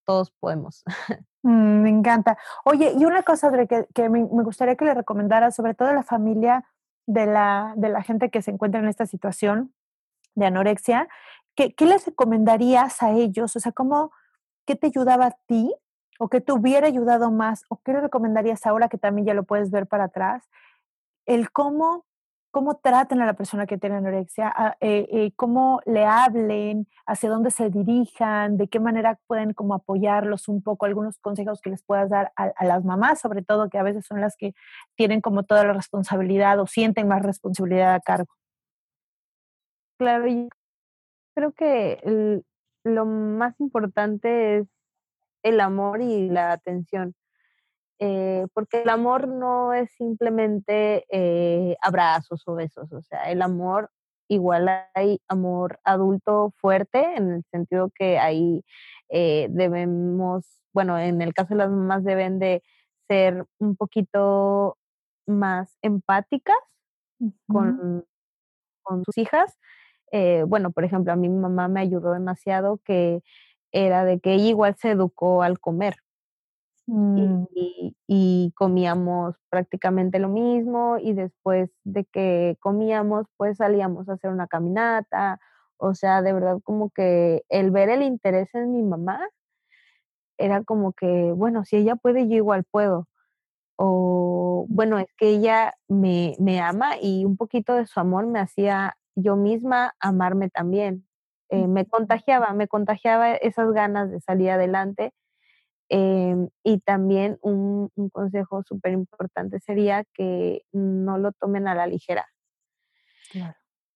[0.06, 0.82] todos podemos.
[1.46, 2.38] Mm, me encanta.
[2.64, 6.02] Oye, y una cosa que, que me, gustaría que le recomendara, sobre todo a la
[6.02, 6.64] familia
[7.06, 9.74] de la, de la gente que se encuentra en esta situación
[10.34, 11.06] de anorexia,
[11.54, 13.56] ¿qué, ¿qué, les recomendarías a ellos?
[13.56, 14.10] O sea, ¿cómo,
[14.64, 15.70] ¿qué te ayudaba a ti
[16.18, 19.44] o que te hubiera ayudado más, o qué le recomendarías ahora que también ya lo
[19.44, 20.48] puedes ver para atrás,
[21.26, 22.04] el cómo,
[22.50, 27.50] cómo traten a la persona que tiene anorexia, eh, eh, cómo le hablen, hacia dónde
[27.50, 32.10] se dirijan, de qué manera pueden como apoyarlos un poco, algunos consejos que les puedas
[32.10, 34.54] dar a, a las mamás, sobre todo que a veces son las que
[34.96, 38.32] tienen como toda la responsabilidad o sienten más responsabilidad a cargo.
[39.98, 40.48] Claro, yo
[41.34, 42.44] creo que el,
[42.84, 44.68] lo más importante es
[45.44, 47.14] el amor y la atención.
[48.00, 53.88] Eh, porque el amor no es simplemente eh, abrazos o besos, o sea, el amor
[54.26, 58.64] igual hay amor adulto fuerte en el sentido que ahí
[59.10, 62.64] eh, debemos, bueno, en el caso de las mamás deben de
[63.06, 64.76] ser un poquito
[65.26, 66.58] más empáticas
[67.46, 68.04] con,
[68.82, 69.56] con, sus hijas.
[70.46, 73.22] bueno, por ejemplo, a mí mi mamá me ayudó demasiado que
[73.74, 75.96] era de que ella igual se educó al comer.
[76.86, 77.44] Mm.
[78.06, 84.46] Y, comíamos prácticamente lo mismo y después de que comíamos pues salíamos a hacer una
[84.46, 85.40] caminata,
[85.78, 89.26] o sea, de verdad como que el ver el interés en mi mamá
[90.38, 93.08] era como que, bueno, si ella puede, yo igual puedo.
[93.76, 98.40] O bueno, es que ella me, me ama y un poquito de su amor me
[98.40, 101.06] hacía yo misma amarme también.
[101.50, 105.12] Eh, me contagiaba, me contagiaba esas ganas de salir adelante.
[105.90, 112.26] Em, y también un, consejo súper importante sería que no lo tomen a la ligera.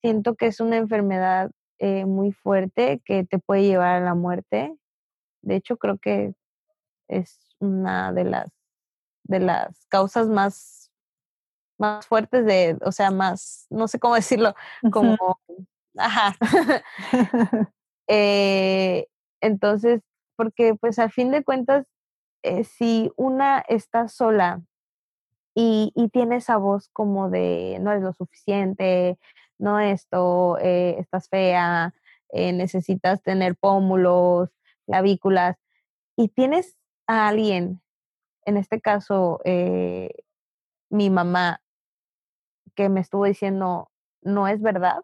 [0.01, 4.77] Siento que es una enfermedad eh, muy fuerte que te puede llevar a la muerte.
[5.43, 6.35] De hecho, creo que
[7.09, 8.51] es una de las,
[9.25, 10.93] de las causas más,
[11.79, 14.55] más fuertes de, o sea, más, no sé cómo decirlo,
[14.93, 15.17] como
[15.99, 16.37] Ajá.
[18.11, 19.07] Eh,
[19.43, 20.01] entonces,
[20.35, 21.85] porque pues al fin de cuentas,
[22.43, 24.63] eh, si una está sola
[25.55, 29.19] y, tiene esa voz como de no es lo suficiente,
[29.59, 31.93] no esto, eh, estás fea,
[32.33, 34.49] necesitas tener pómulos,
[34.87, 35.59] clavículas,
[36.17, 37.83] y tienes a alguien,
[38.47, 39.41] en este caso
[40.89, 41.61] mi mamá,
[42.75, 43.91] que me estuvo diciendo,
[44.23, 45.03] no es verdad,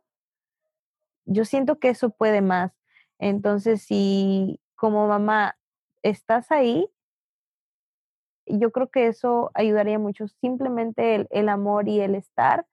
[1.24, 2.72] yo siento que eso puede más.
[3.18, 5.56] Entonces, si como mamá
[6.02, 6.88] estás ahí,
[8.46, 10.28] yo creo que eso ayudaría mucho.
[10.28, 12.66] Simplemente el, amor y el estar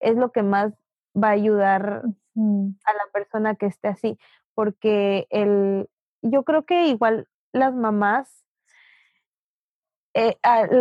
[0.00, 0.72] es lo que más
[1.16, 2.02] va a ayudar
[2.34, 4.18] a la persona que esté así,
[4.54, 5.88] porque el,
[6.22, 8.44] yo creo que igual las mamás,
[10.14, 10.36] eh,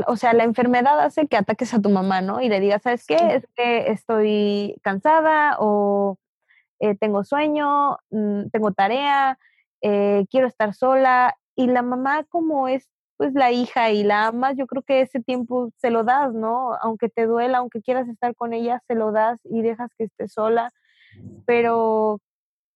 [0.08, 2.42] o sea, la enfermedad hace que ataques a tu mamá, ¿no?
[2.42, 3.18] Y le digas, ¿sabes qué?
[3.36, 6.18] Es que estoy cansada o
[6.82, 9.38] eh, tengo sueño, mm, tengo tarea,
[9.82, 11.36] eh, quiero estar sola.
[11.56, 15.20] Y la mamá como es pues la hija y la amas, yo creo que ese
[15.20, 16.74] tiempo se lo das, ¿no?
[16.82, 20.28] Aunque te duela, aunque quieras estar con ella, se lo das y dejas que esté
[20.28, 20.72] sola.
[21.46, 22.20] Pero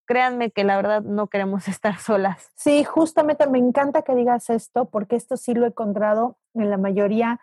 [0.06, 2.52] créanme que la verdad no queremos estar solas.
[2.56, 6.78] Sí, justamente me encanta que digas esto, porque esto sí lo he encontrado en la
[6.78, 7.40] mayoría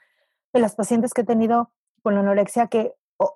[0.52, 1.72] de las pacientes que he tenido
[2.02, 2.94] con la anorexia, que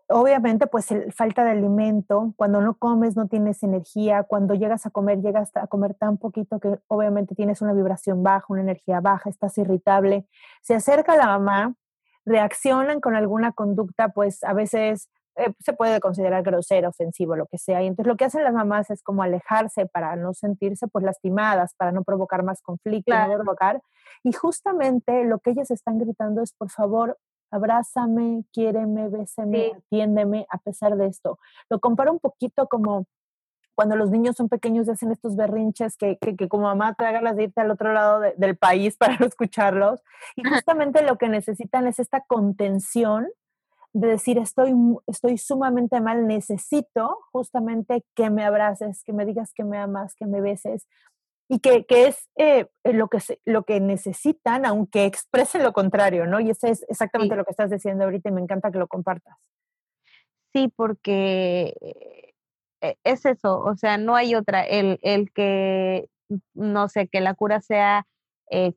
[0.09, 4.91] obviamente, pues el, falta de alimento, cuando no comes no tienes energía, cuando llegas a
[4.91, 9.29] comer, llegas a comer tan poquito que obviamente tienes una vibración baja, una energía baja,
[9.29, 10.27] estás irritable.
[10.63, 11.75] Se acerca la mamá,
[12.25, 17.59] reaccionan con alguna conducta, pues a veces eh, se puede considerar grosera, ofensivo, lo que
[17.59, 17.83] sea.
[17.83, 21.75] Y entonces lo que hacen las mamás es como alejarse para no sentirse pues lastimadas,
[21.77, 23.83] para no provocar más conflicto, no provocar.
[24.25, 27.19] Y justamente lo que ellas están gritando es, por favor,
[27.51, 31.39] abrázame, quiéreme, béseme, atiéndeme a pesar de esto.
[31.69, 33.07] Lo comparo un poquito como
[33.77, 37.21] cuando los niños son pequeños y hacen estos berrinches que, que, como mamá te haga
[37.21, 40.03] las de irte al otro lado del país para no escucharlos.
[40.35, 43.29] Y justamente lo que necesitan es esta contención
[43.93, 44.75] de decir, estoy,
[45.07, 50.27] estoy sumamente mal, necesito justamente que me abraces, que me digas que me amas, que
[50.27, 50.87] me beses,
[51.49, 56.27] y que, que es eh, eh, lo, que lo que necesitan, aunque expresen lo contrario,
[56.27, 56.41] ¿no?
[56.41, 59.37] Y eso es exactamente lo que estás diciendo ahorita y me encanta que lo compartas.
[60.53, 61.77] Sí, porque
[62.81, 66.09] eh, es eso, o sea, no hay otra, el, el que,
[66.55, 68.07] no sé, que la cura sea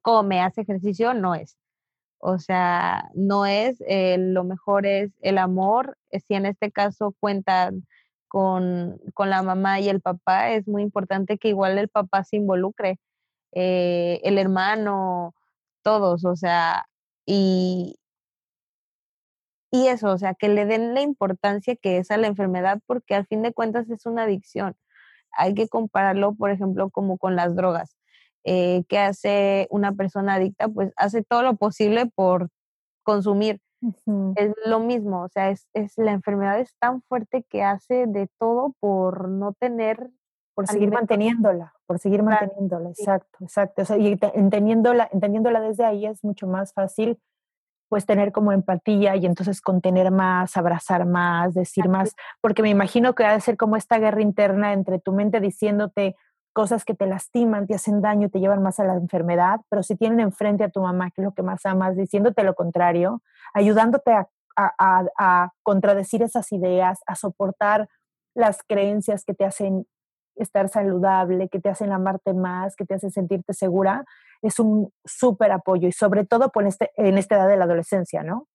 [0.01, 1.55] come, hace ejercicio, no es.
[2.17, 7.85] O sea, no es, lo mejor es el amor, si en este caso cuentan
[8.29, 12.99] con, la mamá y el papá, es muy importante que igual el papá se involucre,
[13.53, 15.35] eh, el hermano,
[15.83, 16.85] todos, o sea,
[17.25, 17.99] y,
[19.71, 23.15] y eso, o sea, que le den la importancia que es a la enfermedad, porque
[23.15, 24.75] al fin de cuentas es una adicción.
[25.31, 27.97] Hay que compararlo, por ejemplo, como con las drogas.
[28.45, 30.69] Eh, ¿Qué hace una persona adicta?
[30.69, 32.49] Pues hace todo lo posible por
[33.03, 33.61] consumir
[34.35, 38.27] es lo mismo, o sea, es, es, la enfermedad es tan fuerte que hace de
[38.37, 40.09] todo por no tener...
[40.53, 43.83] Por seguir manteniéndola, por seguir manteniéndola, exacto, exacto.
[43.83, 47.17] O sea, y entendiéndola, entendiéndola desde ahí es mucho más fácil
[47.89, 53.15] pues tener como empatía y entonces contener más, abrazar más, decir más, porque me imagino
[53.15, 56.15] que va a ser como esta guerra interna entre tu mente diciéndote,
[56.53, 59.95] cosas que te lastiman, te hacen daño, te llevan más a la enfermedad, pero si
[59.95, 63.21] tienen enfrente a tu mamá, que es lo que más amas, diciéndote lo contrario,
[63.53, 64.27] ayudándote a,
[65.63, 67.87] contradecir esas ideas, a soportar
[68.35, 69.87] las creencias que te hacen
[70.35, 74.03] estar saludable, que te hacen amarte más, que te hacen sentirte segura,
[74.41, 78.21] es un súper apoyo y sobre todo por este, en esta edad de la adolescencia,
[78.21, 78.48] ¿no?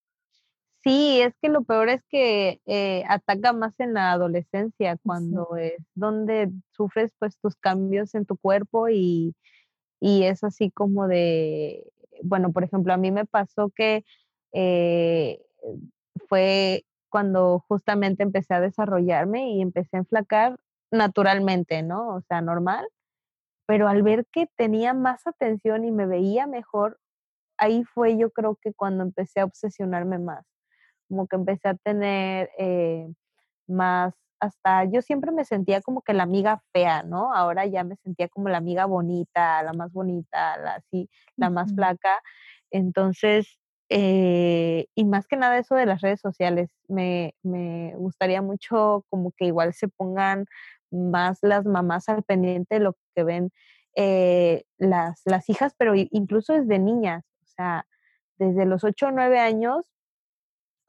[0.85, 5.78] Sí, es que lo peor es que eh, ataca más en la adolescencia, cuando es
[5.95, 9.35] donde sufres pues tus cambios en tu cuerpo y,
[10.01, 11.85] y, es así como de,
[12.22, 14.05] bueno, por ejemplo, a mí me pasó que
[14.53, 15.41] eh,
[16.28, 20.59] fue cuando justamente empecé a desarrollarme y empecé a enflacar
[20.91, 22.16] naturalmente, ¿no?
[22.16, 22.87] O sea, normal.
[23.66, 26.99] Pero al ver que tenía más atención y me veía mejor,
[27.59, 30.45] ahí fue yo creo que cuando empecé a obsesionarme más.
[31.15, 33.07] Como que empecé a tener eh,
[33.69, 37.33] más, hasta yo siempre me sentía como que la amiga fea, ¿no?
[37.33, 41.73] Ahora ya me sentía como la amiga bonita, la más bonita, la así, la más
[41.73, 42.21] flaca.
[42.73, 43.61] Entonces,
[43.91, 49.31] eh, y más que nada eso de las redes sociales, me, me gustaría mucho como
[49.37, 50.47] que igual se pongan
[50.91, 53.53] más las mamás al pendiente de lo que ven
[53.95, 57.87] eh, las, las hijas, pero incluso desde niñas, o sea,
[58.39, 59.85] desde los 8 o 9 años,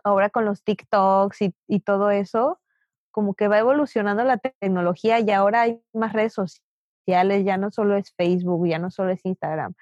[0.05, 2.59] ahora con los TikToks y, y todo eso,
[3.11, 7.95] como que va evolucionando la tecnología y ahora hay más redes sociales, ya no solo
[7.95, 9.73] es Facebook, ya no solo es Instagram,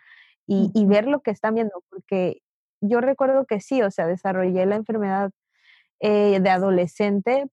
[0.47, 2.41] y, y ver lo que están viendo, porque
[2.81, 5.31] yo recuerdo que sí, o sea, desarrollé la enfermedad
[5.99, 7.47] eh, de adolescente,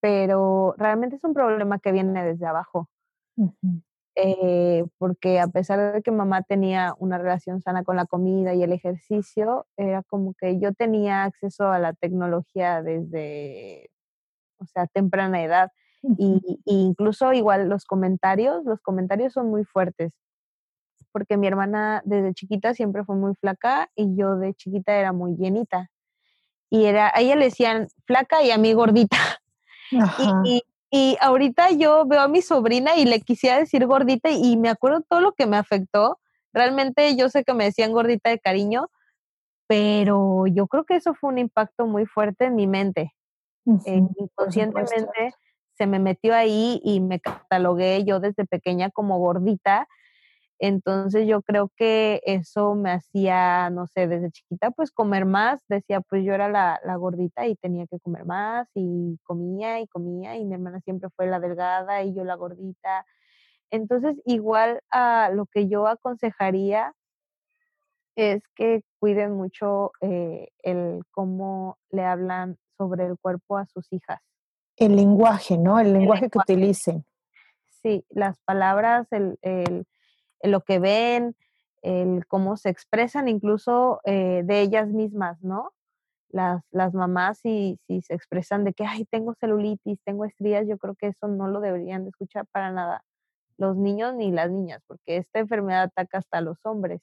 [0.00, 2.88] pero realmente es un problema que viene desde abajo.
[4.18, 8.62] Eh, porque a pesar de que mamá tenía una relación sana con la comida y
[8.62, 13.90] el ejercicio, era como que yo tenía acceso a la tecnología desde,
[14.58, 15.70] o sea, temprana edad.
[16.18, 20.14] y, incluso igual los comentarios, los comentarios son muy fuertes,
[21.12, 25.36] porque mi hermana desde chiquita siempre fue muy flaca y yo de chiquita era muy
[25.36, 25.90] llenita.
[26.70, 29.18] Y era, a ella le decían flaca y a mí gordita.
[30.44, 30.62] Y, y,
[31.20, 35.20] ahorita yo veo a mi sobrina y le quisiera decir gordita y me acuerdo todo
[35.20, 36.18] lo que me afectó.
[36.52, 38.88] Realmente yo sé que me decían gordita de cariño,
[39.66, 43.12] pero yo creo que eso fue un impacto muy fuerte en mi mente.
[43.84, 45.34] Eh, inconscientemente
[45.76, 49.88] se me metió ahí y me catalogué yo desde pequeña como gordita
[50.58, 56.00] entonces yo creo que eso me hacía, no sé, desde chiquita pues comer más, decía
[56.00, 60.44] pues yo era la, gordita y tenía que comer más y comía y comía y
[60.46, 63.04] mi hermana siempre fue la delgada y yo la gordita.
[63.70, 66.94] Entonces igual a lo que yo aconsejaría
[68.14, 74.22] es que cuiden mucho eh, el cómo le hablan sobre el cuerpo a sus hijas.
[74.76, 75.78] El lenguaje, ¿no?
[75.78, 77.04] El lenguaje, que utilicen.
[77.82, 79.86] Sí, las palabras, el
[80.42, 81.36] lo que ven,
[81.82, 85.72] el cómo se expresan incluso eh, de ellas mismas, ¿no?
[86.28, 90.78] Las, las mamás si, si se expresan de que, ay, tengo celulitis, tengo estrías, yo
[90.78, 93.04] creo que eso no lo deberían de escuchar para nada
[93.58, 97.00] los niños ni las niñas, porque esta enfermedad ataca hasta a los hombres.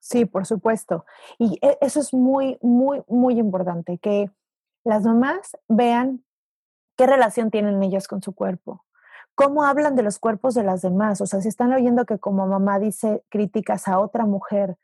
[0.00, 1.04] Sí, por supuesto.
[1.38, 4.30] Y e, eso es muy, muy, muy importante, que
[4.84, 6.24] las mamás vean
[6.96, 8.84] qué relación tienen ellas con su cuerpo,
[9.38, 11.20] cómo hablan de los cuerpos de las demás.
[11.20, 14.76] O sea, si están oyendo que como mamá dice críticas a otra mujer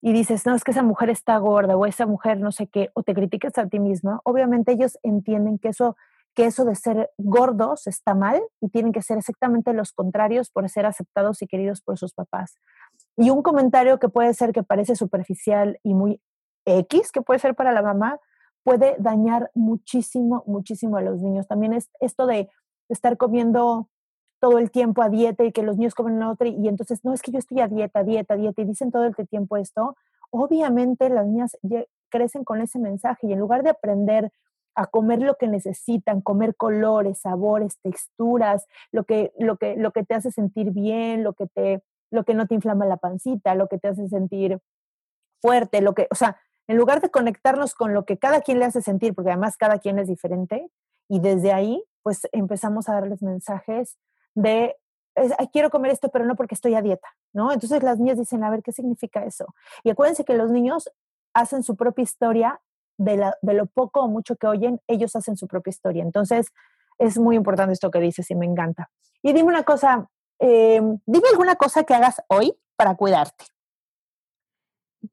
[0.00, 2.88] y dices, no, es que esa mujer está gorda o esa mujer no sé qué,
[2.94, 5.98] o te criticas a ti misma, obviamente ellos entienden que eso,
[6.34, 10.66] que eso de ser gordos está mal y tienen que ser exactamente los contrarios por
[10.70, 12.56] ser aceptados y queridos por sus papás.
[13.18, 16.22] Y un comentario que puede ser que parece superficial y muy
[16.64, 18.18] X, que puede ser para la mamá,
[18.62, 21.46] puede dañar muchísimo, muchísimo a los niños.
[21.46, 22.48] También es esto de
[22.92, 23.88] estar comiendo
[24.40, 27.22] todo el tiempo a dieta y que los niños comen otra y entonces, no, es
[27.22, 29.96] que yo estoy a dieta, dieta, dieta y dicen todo el tiempo esto,
[30.30, 31.58] obviamente las niñas
[32.08, 34.32] crecen con ese mensaje y en lugar de aprender
[34.74, 40.04] a comer lo que necesitan, comer colores, sabores, texturas, lo que, lo que, lo que
[40.04, 43.68] te hace sentir bien, lo que, te, lo que no te inflama la pancita, lo
[43.68, 44.60] que te hace sentir
[45.42, 46.38] fuerte, lo que, o sea,
[46.68, 49.78] en lugar de conectarnos con lo que cada quien le hace sentir, porque además cada
[49.78, 50.70] quien es diferente,
[51.08, 53.96] y desde ahí, pues empezamos a darles mensajes
[54.34, 54.76] de,
[55.52, 57.52] quiero comer esto, pero no porque estoy a dieta, ¿no?
[57.52, 59.46] Entonces las niñas dicen, a ver, ¿qué significa eso?
[59.84, 60.90] Y acuérdense que los niños
[61.34, 62.60] hacen su propia historia
[62.98, 66.02] de, la, de lo poco o mucho que oyen, ellos hacen su propia historia.
[66.02, 66.52] Entonces,
[66.98, 68.90] es muy importante esto que dices y me encanta.
[69.22, 73.44] Y dime una cosa, em, dime alguna cosa que hagas hoy para cuidarte.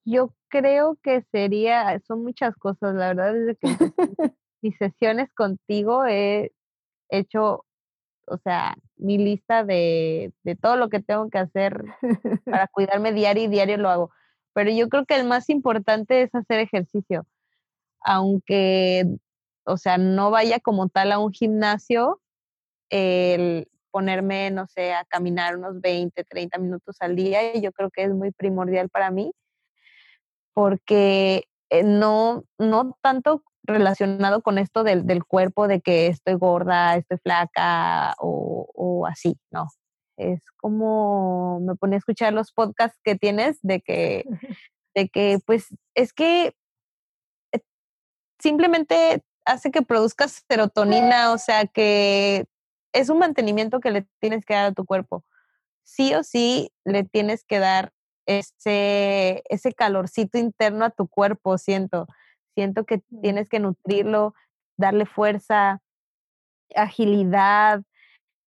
[0.03, 3.67] Yo creo que sería, son muchas cosas, la verdad, desde que
[4.61, 6.51] mis sesiones contigo he
[7.09, 7.65] hecho
[8.27, 11.85] o sea, mi lista de, de todo lo que tengo que hacer
[12.45, 14.11] para cuidarme diario y diario lo hago.
[14.53, 17.25] Pero yo creo que el más importante es hacer ejercicio.
[18.01, 19.05] Aunque,
[19.65, 22.21] o sea, no vaya como tal a un gimnasio,
[22.89, 28.03] el ponerme, no sé, a caminar unos 20, 30 minutos al día, yo creo que
[28.03, 29.31] es muy primordial para mí,
[30.53, 36.95] porque eh, no, no tanto relacionado con esto del, del, cuerpo, de que estoy gorda,
[36.95, 39.67] estoy flaca o, o, así, no.
[40.17, 44.25] Es como me pone a escuchar los podcasts que tienes de que,
[44.95, 46.55] de que pues es que
[47.51, 47.59] eh,
[48.39, 52.45] simplemente hace que produzcas serotonina, o sea que
[52.93, 55.23] es un mantenimiento que le tienes que dar a tu cuerpo.
[55.83, 57.93] Sí o sí le tienes que dar
[58.25, 62.07] ese, ese calorcito interno a tu cuerpo, siento.
[62.57, 64.33] Siento que tienes que nutrirlo,
[64.77, 65.79] darle fuerza,
[66.75, 67.83] agilidad.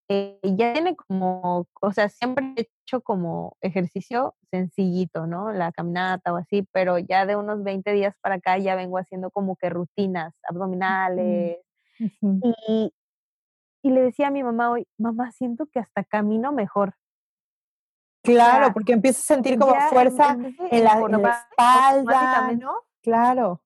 [0.08, 5.52] Eh, ya tiene como, o sea, siempre he hecho como ejercicio sencillito, ¿no?
[5.52, 9.30] La caminata o así, pero ya de unos 20 días para acá ya vengo haciendo
[9.30, 11.58] como que rutinas abdominales.
[12.00, 12.92] y,
[13.84, 16.96] y le decía a mi mamá hoy, mamá, siento que hasta camino mejor.
[18.24, 21.00] Claro, porque empiezas a sentir como fuerza en, la,
[21.30, 22.74] espalda, ¿no?
[23.02, 23.62] Claro.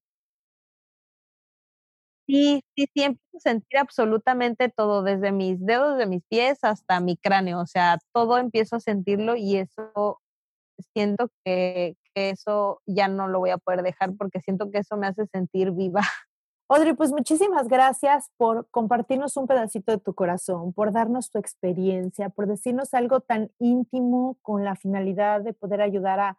[2.26, 6.98] Sí, sí, sí, empiezo a sentir absolutamente todo, desde mis dedos de mis pies hasta
[7.00, 10.20] mi cráneo, o sea, todo empiezo a sentirlo y eso
[10.94, 14.96] siento que, que eso ya no lo voy a poder dejar porque siento que eso
[14.96, 16.00] me hace sentir viva.
[16.70, 22.30] Audrey, pues muchísimas gracias por compartirnos un pedacito de tu corazón, por darnos tu experiencia,
[22.30, 26.38] por decirnos algo tan íntimo con la finalidad de poder ayudar a,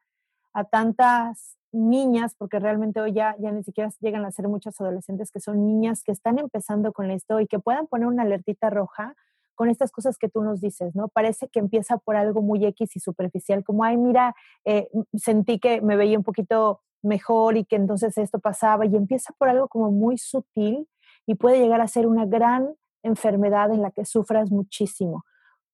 [0.56, 5.30] a tantas niñas, porque realmente hoy ya, ya ni siquiera llegan a ser muchas adolescentes
[5.30, 9.16] que son niñas que están empezando con esto y que puedan poner una alertita roja
[9.54, 11.10] con estas cosas que tú nos dices, ¿no?
[11.10, 14.34] Parece que empieza por algo muy X y superficial, como, ay, mira,
[14.64, 19.34] eh, sentí que me veía un poquito mejor y que entonces esto pasaba y empieza
[19.38, 20.88] por algo como muy sutil
[21.26, 25.26] y puede llegar a ser una gran enfermedad en la que sufras muchísimo.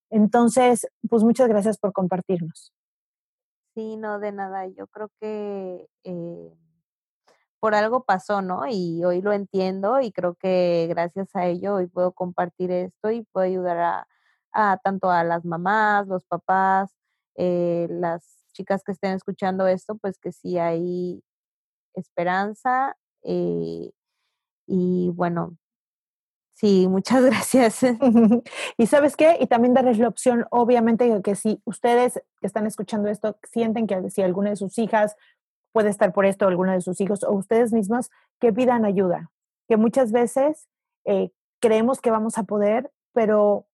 [0.10, 2.74] Entonces, pues muchas gracias por compartirnos.
[3.76, 4.68] Sí, no, de nada.
[4.68, 6.54] Yo creo que eh,
[7.60, 8.64] por algo pasó, ¿no?
[8.68, 13.24] Y hoy lo entiendo y creo que gracias a ello hoy puedo compartir esto y
[13.32, 14.08] puedo ayudar
[14.54, 16.92] a, tanto a las mamás, los papás,
[17.36, 21.24] eh, las chicas que estén escuchando esto, pues que sí hay
[21.96, 22.98] esperanza.
[23.24, 23.92] Eh,
[24.68, 25.58] y bueno,
[26.62, 27.82] sí, muchas gracias.
[28.78, 33.10] y sabes qué, y también darles la opción, obviamente, que si ustedes que están escuchando
[33.10, 35.16] esto sienten que si alguna de sus hijas
[35.74, 39.32] puede estar por esto, alguna de sus hijos o ustedes mismos, que pidan ayuda,
[39.68, 40.68] que muchas veces
[41.06, 43.66] eh, creemos que vamos a poder, pero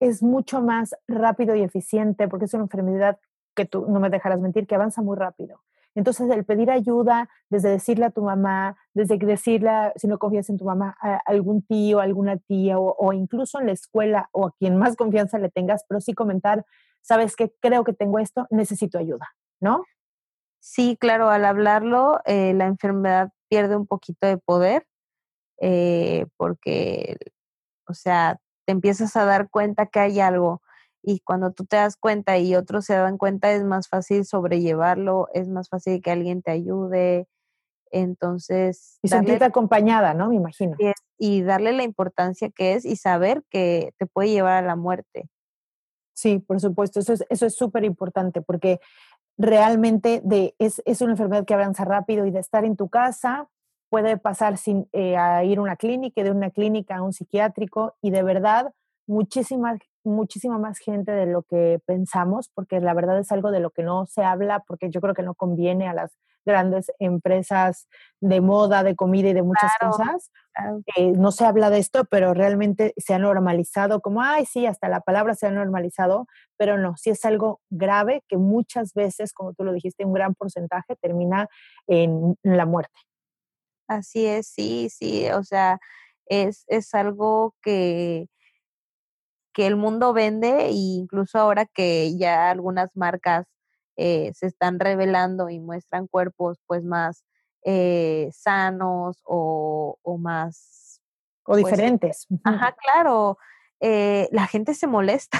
[0.00, 3.18] es mucho más rápido y eficiente porque es una enfermedad
[3.54, 5.60] que tú no me dejarás mentir, que avanza muy rápido.
[6.00, 10.56] Entonces, el pedir ayuda, desde decirle a tu mamá, desde decirle, si no confías en
[10.56, 14.78] tu mamá, a algún tío, alguna tía, o, incluso en la escuela, o a quien
[14.78, 16.64] más confianza le tengas, pero sí comentar,
[17.02, 19.28] sabes que creo que tengo esto, necesito ayuda,
[19.60, 19.84] ¿no?
[20.58, 24.86] Sí, claro, al hablarlo, eh, la enfermedad pierde un poquito de poder,
[25.60, 27.18] eh, porque,
[27.86, 30.62] o sea, te empiezas a dar cuenta que hay algo
[31.02, 35.28] y cuando tú te das cuenta y otros se dan cuenta es más fácil sobrellevarlo,
[35.32, 37.26] es más fácil que alguien te ayude.
[37.90, 38.98] Entonces...
[39.02, 40.28] Y sentirte acompañada, ¿no?
[40.28, 40.76] Me imagino.
[41.18, 45.28] Y darle la importancia que es y saber que te puede llevar a la muerte.
[46.14, 48.78] Sí, por supuesto, eso es eso es súper importante porque
[49.38, 53.48] realmente de, es, es, una enfermedad que avanza rápido y de estar en tu casa
[53.88, 57.96] puede pasar sin eh, a ir a una clínica, de una clínica a un psiquiátrico
[58.02, 58.72] y de verdad
[59.06, 63.70] muchísimas muchísima más gente de lo que pensamos, porque la verdad es algo de lo
[63.70, 67.88] que no se habla, porque yo creo que no conviene a las grandes empresas
[68.20, 70.30] de moda, de comida y de muchas cosas.
[70.96, 74.88] Eh, no se habla de esto, pero realmente se ha normalizado, como, ay, sí, hasta
[74.88, 76.26] la palabra se ha normalizado,
[76.56, 80.34] pero no, sí es algo grave que muchas veces, como tú lo dijiste, un gran
[80.34, 81.48] porcentaje termina
[81.86, 82.98] en, la muerte.
[83.88, 85.78] Así es, sí, sí, o sea,
[86.26, 88.28] es, es algo que
[89.52, 93.46] que el mundo vende e incluso ahora que ya algunas marcas
[93.96, 97.24] eh, se están revelando y muestran cuerpos pues más
[97.64, 101.02] eh, sanos o, más...
[101.44, 102.26] O pues, diferentes.
[102.44, 103.36] Ajá, claro.
[103.80, 105.38] Eh, la gente se molesta.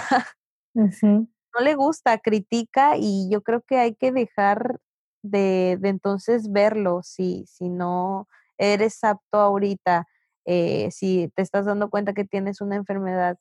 [1.52, 4.78] No le gusta, critica y yo creo que hay que dejar
[5.20, 10.06] de, de entonces verlo si, si no eres apto ahorita,
[10.46, 13.36] si te estás dando cuenta que tienes una enfermedad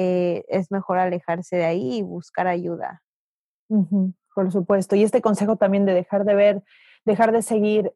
[0.00, 3.02] eh, es mejor alejarse de ahí y buscar ayuda.
[4.32, 4.94] por supuesto.
[4.94, 6.62] Y este consejo también de dejar de ver,
[7.04, 7.92] dejar de seguir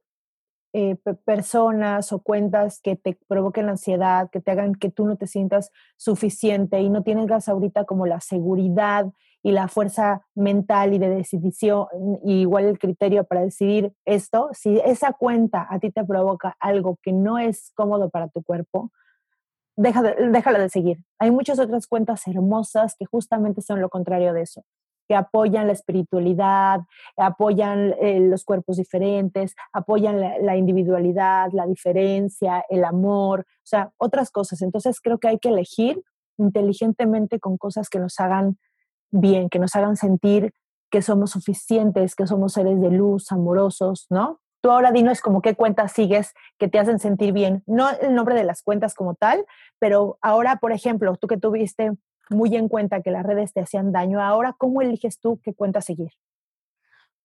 [0.73, 5.29] eh, personas o cuentas que te provoquen ansiedad, que te hagan que tú no te
[5.29, 9.13] sientas suficiente y no tienes ahorita como la seguridad
[9.45, 11.87] y la fuerza mental y de decisión,
[12.25, 17.13] igual el criterio para decidir esto, si esa cuenta a ti te provoca algo que
[17.13, 18.91] no es cómodo para tu cuerpo,
[19.77, 20.99] déjala de seguir.
[21.19, 24.65] Hay muchas otras cuentas hermosas que justamente son lo contrario de eso,
[25.09, 26.81] que apoyan la espiritualidad,
[27.17, 34.31] apoyan eh, los cuerpos diferentes, apoyan la, individualidad, la diferencia, el amor, o sea, otras
[34.31, 34.63] cosas.
[34.63, 36.03] Entonces creo que hay que elegir
[36.39, 38.59] inteligentemente con cosas que nos hagan
[39.11, 40.53] bien, que nos hagan sentir
[40.91, 44.42] que somos suficientes, que somos seres de luz, amorosos, ¿no?
[44.63, 47.65] Tú ahora dinos como qué cuentas sigues que te hacen sentir bien.
[47.67, 49.45] No el nombre de las cuentas como tal,
[49.81, 51.91] pero ahora, por ejemplo, tú que tuviste
[52.31, 55.81] muy en cuenta que las redes te hacían daño, ahora, ¿cómo eliges tú qué cuenta
[55.81, 56.13] seguir?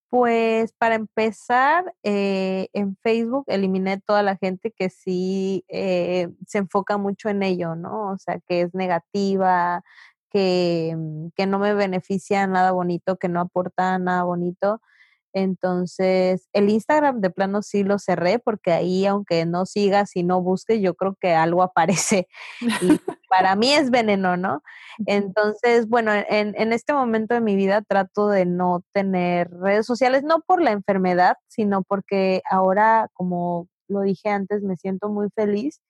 [0.10, 6.98] Pues para empezar, eh, en Facebook eliminé toda la gente que sí eh, se enfoca
[6.98, 8.14] mucho en ello, ¿no?
[8.14, 9.84] O sea, que es negativa,
[10.32, 14.82] que, mm, que no me beneficia nada bonito, que no aporta nada bonito.
[15.34, 20.42] Entonces, el Instagram de plano sí lo cerré porque ahí, aunque no sigas y no
[20.42, 21.62] busques, yo creo que algo
[22.02, 22.28] aparece.
[22.62, 23.00] Y
[23.30, 24.62] para mí es veneno, ¿no?
[25.06, 30.24] Entonces, bueno, en, en, este momento de mi vida trato de no tener redes sociales,
[30.24, 35.82] no por la enfermedad, sino porque ahora, como lo dije antes, me siento muy feliz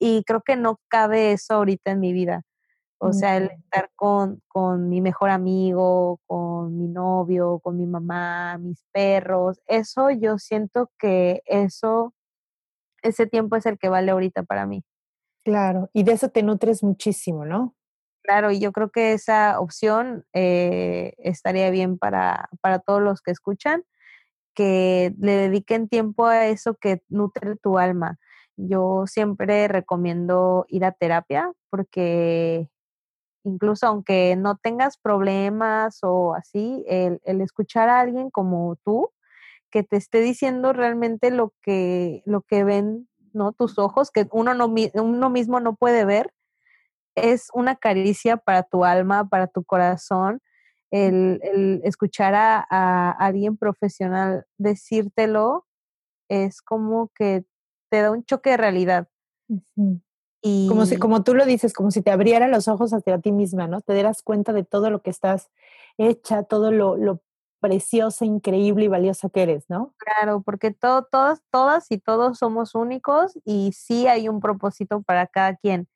[0.00, 2.42] y creo que no cabe eso ahorita en mi vida.
[3.02, 8.58] O sea, el estar con, con, mi mejor amigo, con mi novio, con mi mamá,
[8.58, 12.12] mis perros, eso yo siento que eso,
[13.02, 14.84] ese tiempo es el que vale ahorita para mí.
[15.46, 17.74] Claro, y de eso te nutres muchísimo, ¿no?
[18.22, 23.30] Claro, y yo creo que esa opción eh, estaría bien para, para todos los que
[23.30, 23.82] escuchan,
[24.54, 28.18] que le dediquen tiempo a eso que nutre tu alma.
[28.58, 32.68] Yo siempre recomiendo ir a terapia porque
[33.44, 39.10] incluso aunque no tengas problemas o así, el, escuchar a alguien como tú
[39.70, 43.52] que te esté diciendo realmente lo que, lo que ven ¿no?
[43.52, 46.32] tus ojos, que uno, no, uno mismo no puede ver,
[47.14, 50.40] es una caricia para tu alma, para tu corazón.
[50.90, 55.66] El, escuchar a, alguien profesional decírtelo
[56.28, 57.44] es como que
[57.90, 59.08] te da un choque de realidad.
[60.42, 63.66] Como, si, como tú lo dices, como si te abrieran los ojos hacia ti misma,
[63.66, 63.82] ¿no?
[63.82, 65.50] Te dieras cuenta de todo lo que estás
[65.98, 67.20] hecha, todo lo, lo
[67.60, 69.94] preciosa, increíble y valiosa que eres, ¿no?
[69.98, 75.26] Claro, porque todo, todas, todas y todos somos únicos y sí hay un propósito para
[75.26, 75.86] cada quien.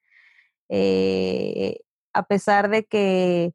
[0.68, 1.80] Eh,
[2.12, 3.54] a pesar de que,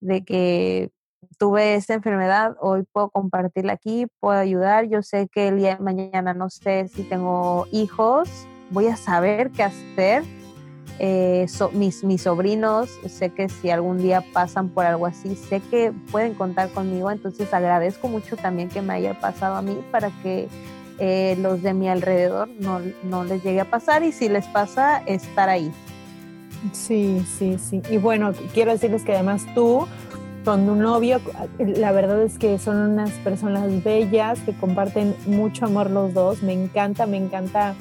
[0.00, 0.90] de que
[1.38, 4.86] tuve esta enfermedad, hoy puedo compartirla aquí, puedo ayudar.
[4.88, 8.28] Yo sé que el día de mañana no sé si tengo hijos,
[8.70, 10.24] voy a saber qué hacer.
[10.98, 15.92] Eh, mis, mis sobrinos, sé que si algún día pasan por algo así, sé que
[16.10, 20.48] pueden contar conmigo, entonces agradezco mucho también que me haya pasado a mí para que
[20.98, 25.02] eh, los de mi alrededor no, no les llegue a pasar y si les pasa,
[25.04, 25.70] estar ahí.
[26.72, 27.82] Sí, sí, sí.
[27.90, 29.86] Y bueno, quiero decirles que además tú
[30.46, 31.20] con un novio,
[31.58, 36.42] la verdad es que son unas personas bellas que comparten mucho amor los dos.
[36.42, 37.74] Me encanta, me encanta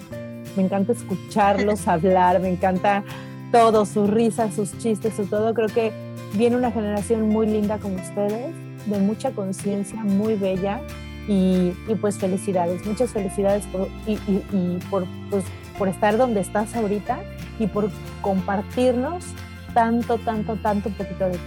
[0.55, 3.03] me encanta escucharlos hablar, me encanta
[3.51, 5.53] todo, sus risas, sus chistes, su todo.
[5.53, 5.91] Creo que
[6.33, 8.53] viene una generación muy linda como ustedes,
[8.85, 10.81] de mucha conciencia, muy bella.
[11.27, 15.43] Y, pues felicidades, muchas felicidades por, y, por, pues,
[15.75, 17.17] por estar donde estás ahorita
[17.57, 17.89] y por
[18.21, 19.25] compartirnos
[19.73, 21.39] tanto, tanto, tanto un poquito de ti.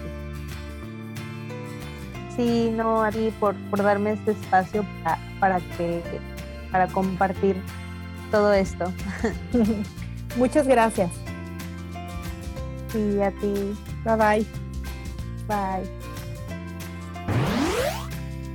[2.34, 6.02] Sí, no, Ari, por, por darme este espacio para, para, que,
[6.72, 7.54] para compartir
[8.30, 8.92] todo esto.
[10.36, 11.10] Muchas gracias.
[12.94, 13.74] Y a ti.
[14.04, 14.46] Bye bye.
[15.46, 16.08] Bye.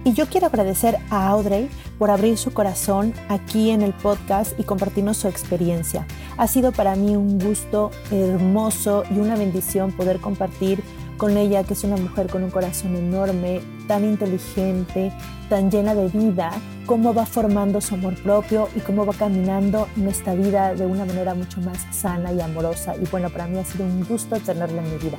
[0.05, 4.63] Y yo quiero agradecer a Audrey por abrir su corazón aquí en el podcast y
[4.63, 6.05] compartirnos su experiencia.
[6.37, 10.83] Ha sido para mí un gusto hermoso y una bendición poder compartir
[11.17, 15.13] con ella, que es una mujer con un corazón enorme, tan inteligente,
[15.47, 16.51] tan llena de vida,
[16.85, 21.05] cómo va formando su amor propio y cómo va caminando en esta vida de una
[21.05, 22.95] manera mucho más sana y amorosa.
[22.95, 25.17] Y bueno, para mí ha sido un gusto tenerla en mi vida.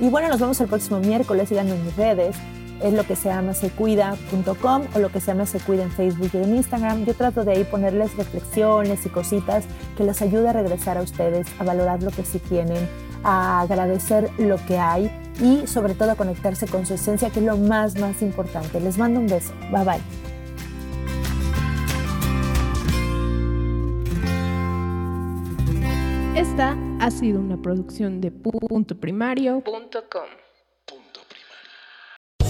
[0.00, 2.36] Y bueno, nos vemos el próximo miércoles, síganme en mis redes,
[2.82, 6.38] es lo que se llama secuida.com o lo que se llama secuida en Facebook y
[6.38, 7.04] en Instagram.
[7.04, 9.64] Yo trato de ahí ponerles reflexiones y cositas
[9.96, 12.88] que les ayude a regresar a ustedes, a valorar lo que sí tienen,
[13.22, 15.10] a agradecer lo que hay
[15.40, 18.80] y sobre todo a conectarse con su esencia, que es lo más, más importante.
[18.80, 19.52] Les mando un beso.
[19.70, 20.19] Bye bye.
[26.40, 30.24] Esta ha sido una producción de punto primario.com.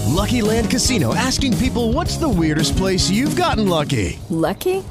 [0.07, 4.17] Lucky Land Casino asking people what's the weirdest place you've gotten lucky?
[4.29, 4.81] Lucky?